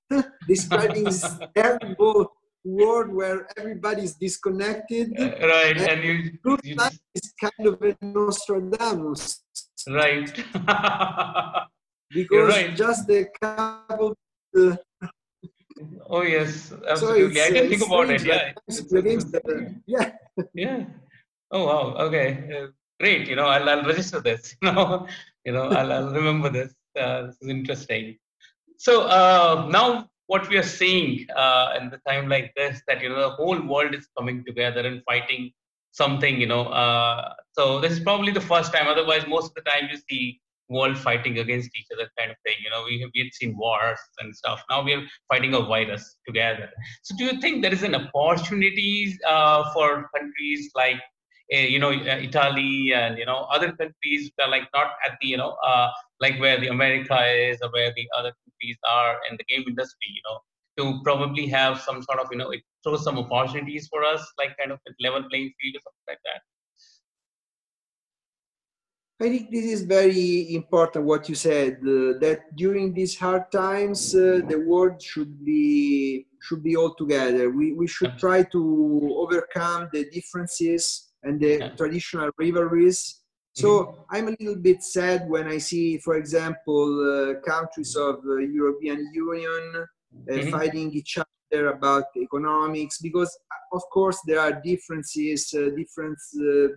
describing 0.48 1.04
this 1.10 1.24
terrible 1.54 2.32
world 2.64 3.12
where 3.12 3.46
everybody's 3.56 4.14
disconnected. 4.14 5.12
Uh, 5.18 5.46
right, 5.46 5.76
and, 5.76 5.90
and 5.90 6.04
you, 6.04 6.58
you 6.62 6.74
like 6.74 6.98
is 7.14 7.32
kind 7.40 7.68
of 7.68 7.80
a 7.82 7.96
Nostradamus. 8.02 9.42
Right. 9.88 10.28
because 12.10 12.54
right. 12.54 12.76
just 12.76 13.08
a 13.10 13.26
couple. 13.40 14.16
Uh, 14.56 14.76
Oh 16.08 16.22
yes, 16.22 16.72
absolutely. 16.88 17.34
So 17.36 17.44
I 17.44 17.50
can 17.50 17.68
think 17.68 17.86
about 17.86 18.10
it. 18.10 18.24
Yeah. 18.24 18.52
yeah. 19.86 20.12
yeah. 20.54 20.84
Oh 21.50 21.66
wow. 21.66 22.06
Okay. 22.06 22.28
Uh, 22.54 22.66
great. 22.98 23.28
You 23.28 23.36
know, 23.36 23.46
I'll, 23.46 23.68
I'll 23.68 23.84
register 23.84 24.20
this. 24.20 24.54
You 24.62 24.72
know, 24.72 25.06
you 25.44 25.52
know, 25.52 25.64
I'll, 25.64 25.92
I'll 25.92 26.12
remember 26.12 26.50
this. 26.50 26.74
Uh, 26.98 27.26
this 27.26 27.36
is 27.40 27.48
interesting. 27.48 28.18
So 28.76 29.02
uh, 29.02 29.68
now 29.70 30.08
what 30.26 30.48
we 30.48 30.56
are 30.58 30.70
seeing 30.80 31.26
uh, 31.30 31.74
in 31.80 31.90
the 31.90 31.98
time 32.06 32.28
like 32.28 32.52
this, 32.56 32.80
that 32.86 33.02
you 33.02 33.08
know, 33.08 33.20
the 33.20 33.30
whole 33.30 33.60
world 33.60 33.94
is 33.94 34.06
coming 34.16 34.44
together 34.44 34.80
and 34.80 35.02
fighting 35.04 35.52
something. 35.92 36.40
You 36.40 36.46
know, 36.46 36.64
uh, 36.66 37.34
so 37.52 37.80
this 37.80 37.92
is 37.92 38.00
probably 38.00 38.32
the 38.32 38.40
first 38.40 38.72
time. 38.72 38.86
Otherwise, 38.86 39.26
most 39.26 39.46
of 39.50 39.54
the 39.54 39.70
time 39.70 39.88
you 39.90 39.98
see 40.08 40.40
world 40.70 40.96
fighting 40.96 41.38
against 41.38 41.70
each 41.76 41.88
other 41.92 42.08
kind 42.16 42.30
of 42.30 42.36
thing. 42.46 42.56
You 42.64 42.70
know, 42.70 42.84
we 42.88 43.00
have 43.00 43.10
we've 43.14 43.32
seen 43.32 43.56
wars 43.58 43.98
and 44.20 44.34
stuff. 44.34 44.62
Now 44.70 44.82
we 44.82 44.94
are 44.94 45.02
fighting 45.28 45.54
a 45.54 45.60
virus 45.60 46.16
together. 46.26 46.70
So 47.02 47.16
do 47.18 47.24
you 47.24 47.40
think 47.40 47.62
there 47.62 47.72
is 47.72 47.82
an 47.82 47.94
opportunity 47.94 49.18
uh, 49.26 49.72
for 49.74 50.08
countries 50.16 50.70
like 50.74 51.00
uh, 51.54 51.66
you 51.74 51.78
know 51.78 51.90
uh, 51.90 52.18
Italy 52.28 52.92
and 52.94 53.18
you 53.18 53.26
know 53.26 53.40
other 53.56 53.72
countries 53.72 54.30
that 54.38 54.46
are 54.46 54.50
like 54.50 54.68
not 54.72 54.92
at 55.06 55.18
the 55.20 55.28
you 55.28 55.36
know 55.36 55.56
uh, 55.66 55.88
like 56.20 56.38
where 56.40 56.60
the 56.60 56.68
America 56.68 57.18
is 57.48 57.58
or 57.62 57.70
where 57.72 57.92
the 57.96 58.06
other 58.16 58.32
countries 58.44 58.78
are 58.88 59.16
in 59.28 59.36
the 59.36 59.44
game 59.44 59.64
industry. 59.66 60.10
You 60.18 60.22
know, 60.26 60.38
to 60.78 61.02
probably 61.02 61.46
have 61.48 61.80
some 61.80 62.02
sort 62.02 62.20
of 62.20 62.28
you 62.30 62.38
know 62.38 62.50
it 62.50 62.62
throws 62.84 63.04
some 63.04 63.18
opportunities 63.18 63.88
for 63.90 64.04
us, 64.04 64.22
like 64.38 64.56
kind 64.56 64.72
of 64.72 64.78
level 65.00 65.22
playing 65.28 65.52
field 65.60 65.76
or 65.76 65.82
something 65.84 66.08
like 66.08 66.24
that. 66.24 66.40
I 69.22 69.28
think 69.28 69.50
this 69.50 69.66
is 69.66 69.82
very 69.82 70.54
important 70.54 71.04
what 71.04 71.28
you 71.28 71.34
said 71.34 71.74
uh, 71.82 72.16
that 72.24 72.56
during 72.56 72.94
these 72.94 73.18
hard 73.18 73.52
times 73.52 74.14
uh, 74.14 74.40
the 74.48 74.64
world 74.66 75.02
should 75.02 75.44
be 75.44 76.26
should 76.40 76.62
be 76.62 76.74
all 76.74 76.94
together. 76.94 77.50
We 77.50 77.74
we 77.74 77.86
should 77.86 78.16
try 78.16 78.44
to 78.44 78.62
overcome 79.18 79.90
the 79.92 80.08
differences 80.08 81.12
and 81.22 81.38
the 81.38 81.70
traditional 81.76 82.30
rivalries. 82.38 83.20
So 83.52 83.68
mm-hmm. 83.68 84.16
I'm 84.16 84.28
a 84.28 84.36
little 84.40 84.56
bit 84.56 84.82
sad 84.82 85.28
when 85.28 85.46
I 85.48 85.58
see, 85.58 85.98
for 85.98 86.14
example, 86.16 86.86
uh, 87.04 87.40
countries 87.46 87.96
of 87.96 88.22
the 88.22 88.48
European 88.50 89.10
Union 89.12 89.64
uh, 89.74 90.32
mm-hmm. 90.32 90.50
fighting 90.50 90.92
each 90.92 91.18
other 91.18 91.66
about 91.66 92.04
economics 92.16 92.96
because 92.98 93.36
of 93.72 93.82
course 93.92 94.18
there 94.26 94.40
are 94.40 94.62
differences, 94.64 95.52
uh, 95.52 95.68
different 95.76 96.18
uh, 96.40 96.68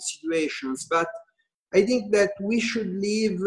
situations, 0.00 0.88
but 0.90 1.06
I 1.74 1.82
think 1.82 2.12
that 2.12 2.32
we 2.40 2.60
should 2.60 2.88
leave. 2.94 3.40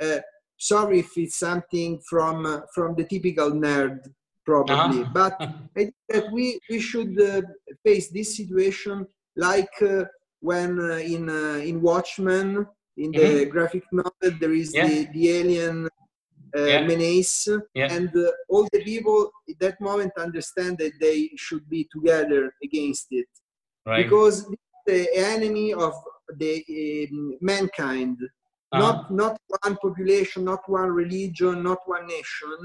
Uh, 0.00 0.18
sorry 0.56 1.00
if 1.00 1.16
it's 1.16 1.38
something 1.38 2.00
from 2.08 2.46
uh, 2.46 2.60
from 2.74 2.94
the 2.96 3.04
typical 3.04 3.50
nerd, 3.52 3.98
probably, 4.44 5.02
uh-huh. 5.02 5.10
but 5.12 5.36
I 5.76 5.84
think 5.84 5.94
that 6.08 6.32
we 6.32 6.58
we 6.70 6.80
should 6.80 7.20
uh, 7.20 7.42
face 7.84 8.10
this 8.10 8.36
situation 8.36 9.06
like 9.36 9.70
uh, 9.82 10.04
when 10.40 10.78
uh, 10.80 10.96
in 10.96 11.28
uh, 11.28 11.60
in 11.64 11.80
Watchmen 11.80 12.66
in 12.96 13.12
the 13.12 13.18
mm-hmm. 13.18 13.50
graphic 13.50 13.84
novel 13.92 14.38
there 14.40 14.52
is 14.52 14.74
yeah. 14.74 14.86
the, 14.86 15.08
the 15.12 15.30
alien 15.30 15.88
uh, 16.56 16.64
Yeah. 16.64 16.86
menace, 16.86 17.48
Yeah. 17.74 17.92
and 17.92 18.10
uh, 18.16 18.30
all 18.48 18.66
the 18.72 18.82
people 18.82 19.30
at 19.50 19.58
that 19.60 19.80
moment 19.80 20.12
understand 20.16 20.78
that 20.78 20.94
they 21.00 21.30
should 21.36 21.68
be 21.68 21.88
together 21.92 22.52
against 22.62 23.06
it 23.10 23.28
Right. 23.86 24.02
because 24.04 24.46
the 24.86 25.08
enemy 25.14 25.72
of 25.72 25.94
the 26.36 27.08
um, 27.10 27.38
mankind. 27.40 28.18
Uh-huh. 28.70 28.80
not 28.82 29.10
not 29.10 29.34
one 29.64 29.76
population 29.76 30.44
not 30.44 30.60
one 30.68 30.90
religion 30.90 31.62
not 31.62 31.78
one 31.86 32.06
nation. 32.06 32.58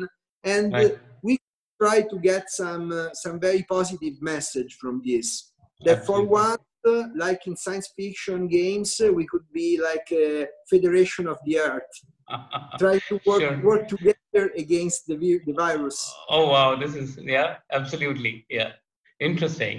And 0.43 0.73
Right. 0.73 0.99
we 1.21 1.37
try 1.81 2.01
to 2.01 2.19
get 2.19 2.49
some 2.49 2.91
uh, 2.91 3.13
some 3.13 3.39
very 3.39 3.63
positive 3.63 4.21
message 4.21 4.71
from 4.81 5.01
this. 5.05 5.53
That 5.85 6.05
for 6.05 6.21
once 6.25 6.61
uh, 6.85 7.03
like 7.15 7.47
in 7.47 7.55
science 7.55 7.89
fiction 7.95 8.47
games 8.49 8.99
uh, 8.99 9.13
we 9.13 9.25
could 9.31 9.47
be 9.53 9.79
like 9.81 10.07
a 10.11 10.47
federation 10.69 11.27
of 11.27 11.37
the 11.45 11.59
earth. 11.59 11.93
Try 12.79 12.99
to 13.09 13.19
work 13.25 13.41
Sure. 13.41 13.57
work 13.63 13.87
together 13.87 14.51
against 14.57 15.07
the, 15.07 15.15
vi- 15.15 15.43
the 15.45 15.53
virus. 15.53 15.97
Oh 16.29 16.49
wow, 16.49 16.75
this 16.75 16.95
is 16.95 17.17
yeah, 17.21 17.57
absolutely, 17.71 18.45
yeah, 18.49 18.71
interesting. 19.19 19.77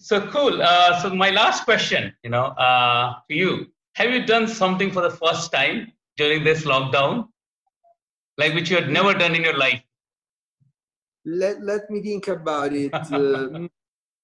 So 0.00 0.26
cool. 0.30 0.62
Uh, 0.62 1.00
so 1.00 1.14
my 1.14 1.30
last 1.30 1.64
question, 1.64 2.14
you 2.24 2.30
know, 2.30 2.46
uh, 2.56 3.14
to 3.28 3.34
you: 3.36 3.66
Have 3.96 4.10
you 4.10 4.24
done 4.24 4.48
something 4.48 4.90
for 4.90 5.02
the 5.02 5.10
first 5.10 5.52
time 5.52 5.92
during 6.16 6.42
this 6.42 6.64
lockdown, 6.64 7.28
like 8.38 8.54
which 8.54 8.70
you 8.70 8.76
had 8.76 8.88
never 8.90 9.14
done 9.14 9.34
in 9.36 9.42
your 9.44 9.56
life? 9.56 9.82
let, 11.24 11.62
let 11.62 11.90
me 11.90 12.00
think 12.02 12.28
about 12.28 12.72
it 12.72 12.92
uh, 13.12 13.48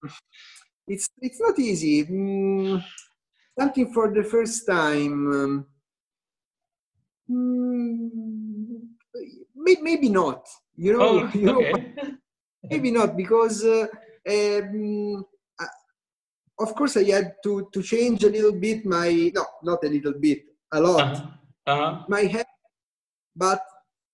it's 0.88 1.08
it's 1.20 1.40
not 1.40 1.58
easy 1.58 2.04
Mm, 2.04 2.82
something 3.58 3.92
for 3.92 4.12
the 4.12 4.24
first 4.24 4.66
time 4.66 5.32
um, 5.32 5.66
mm, 7.30 8.80
maybe 9.56 10.08
not 10.08 10.46
you 10.76 10.92
know 10.92 11.02
Oh, 11.02 11.30
you 11.34 11.46
know 11.46 11.62
maybe 12.70 12.90
not 12.90 13.16
because 13.16 13.64
uh, 13.64 13.86
um, 14.28 15.24
of 16.58 16.74
course 16.74 16.96
i 16.96 17.04
had 17.04 17.34
to 17.44 17.68
to 17.72 17.82
change 17.82 18.24
a 18.24 18.30
little 18.36 18.52
bit 18.66 18.84
my 18.86 19.30
no 19.34 19.44
not 19.62 19.82
a 19.84 19.88
little 19.96 20.14
bit 20.26 20.40
a 20.72 20.80
lot 20.80 21.12
Uh-huh. 21.12 21.72
Uh-huh. 21.72 22.04
my 22.08 22.22
head, 22.34 22.46
but 23.34 23.60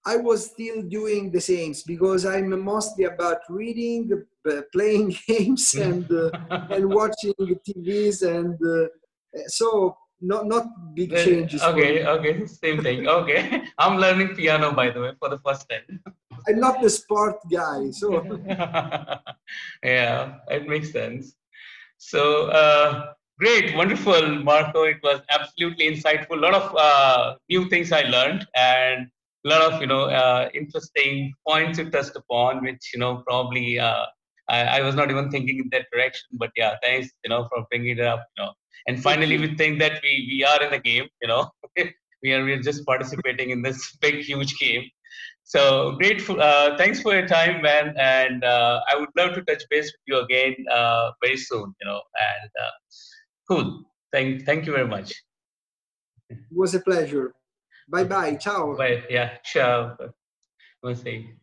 I 0.05 0.16
was 0.16 0.50
still 0.50 0.83
doing 0.83 1.31
the 1.31 1.40
same 1.40 1.72
because 1.87 2.24
I'm 2.26 2.48
mostly 2.64 3.05
about 3.05 3.38
reading, 3.48 4.11
uh, 4.50 4.62
playing 4.74 5.14
games, 5.28 5.74
and 5.74 6.07
uh, 6.11 6.31
and 6.74 6.85
watching 6.90 7.35
TVs, 7.66 8.22
and 8.37 8.57
uh, 8.76 8.88
so 9.59 9.96
not 10.20 10.46
not 10.46 10.64
big 10.96 11.11
changes. 11.14 11.62
Okay, 11.62 12.05
okay, 12.14 12.35
same 12.46 12.83
thing. 12.83 13.07
Okay, 13.07 13.40
I'm 13.78 13.96
learning 14.05 14.35
piano 14.35 14.72
by 14.72 14.90
the 14.90 15.00
way 15.05 15.12
for 15.20 15.28
the 15.28 15.38
first 15.46 15.68
time. 15.70 15.87
I'm 16.48 16.59
not 16.59 16.81
the 16.83 16.90
sport 16.90 17.37
guy, 17.52 17.90
so 17.90 18.09
yeah, 19.85 20.38
it 20.50 20.66
makes 20.66 20.90
sense. 20.92 21.37
So 22.05 22.47
uh, 22.49 23.12
great, 23.38 23.77
wonderful, 23.77 24.43
Marco. 24.43 24.83
It 24.83 24.99
was 25.05 25.21
absolutely 25.31 25.87
insightful. 25.88 26.37
A 26.37 26.45
lot 26.47 26.55
of 26.55 26.75
uh, 26.77 27.37
new 27.49 27.69
things 27.69 27.93
I 27.93 28.03
learned, 28.03 28.45
and 28.57 29.07
a 29.47 29.49
lot 29.49 29.62
of 29.73 29.81
you 29.81 29.87
know 29.87 30.03
uh, 30.07 30.49
interesting 30.53 31.33
points 31.47 31.79
you 31.79 31.88
touched 31.91 32.17
upon, 32.17 32.62
which 32.65 32.91
you 32.93 32.99
know 32.99 33.23
probably 33.29 33.79
uh, 33.79 34.05
I, 34.49 34.79
I 34.79 34.81
was 34.83 34.97
not 34.97 35.11
even 35.12 35.31
thinking 35.31 35.61
in 35.61 35.69
that 35.71 35.87
direction. 35.93 36.27
But 36.33 36.51
yeah, 36.57 36.75
thanks 36.83 37.09
you 37.25 37.31
know 37.31 37.47
for 37.49 37.65
bringing 37.71 37.99
it 37.99 38.05
up. 38.05 38.27
You 38.37 38.45
know, 38.45 38.53
and 38.88 39.01
finally 39.01 39.38
we 39.38 39.55
think 39.55 39.79
that 39.79 40.01
we 40.03 40.12
we 40.33 40.45
are 40.45 40.61
in 40.61 40.73
the 40.73 40.81
game. 40.81 41.07
You 41.23 41.29
know, 41.29 41.51
we 42.23 42.33
are 42.33 42.45
we 42.45 42.53
are 42.53 42.62
just 42.62 42.85
participating 42.85 43.51
in 43.51 43.62
this 43.62 43.97
big 44.01 44.25
huge 44.25 44.59
game. 44.59 44.91
So 45.53 45.93
grateful. 45.99 46.41
Uh, 46.41 46.79
thanks 46.79 47.03
for 47.03 47.12
your 47.12 47.27
time, 47.29 47.61
man. 47.61 47.95
And 47.99 48.43
uh, 48.43 48.81
I 48.91 48.97
would 48.97 49.11
love 49.19 49.35
to 49.35 49.43
touch 49.43 49.62
base 49.69 49.93
with 49.93 50.01
you 50.07 50.19
again 50.21 50.55
uh, 50.73 51.11
very 51.23 51.37
soon. 51.37 51.75
You 51.79 51.88
know, 51.88 52.01
and 52.31 52.51
uh, 52.59 52.71
cool. 53.47 53.85
Thank, 54.12 54.47
thank 54.47 54.65
you 54.65 54.73
very 54.73 54.88
much. 54.88 55.12
it 56.31 56.38
was 56.51 56.75
a 56.75 56.81
pleasure. 56.81 57.35
Bye 57.87 58.05
bye. 58.05 58.37
Ciao. 58.37 58.75
Bye. 58.79 59.03
Yeah. 59.11 59.37
Sure. 59.45 59.95
One 60.81 60.97
second. 60.97 61.41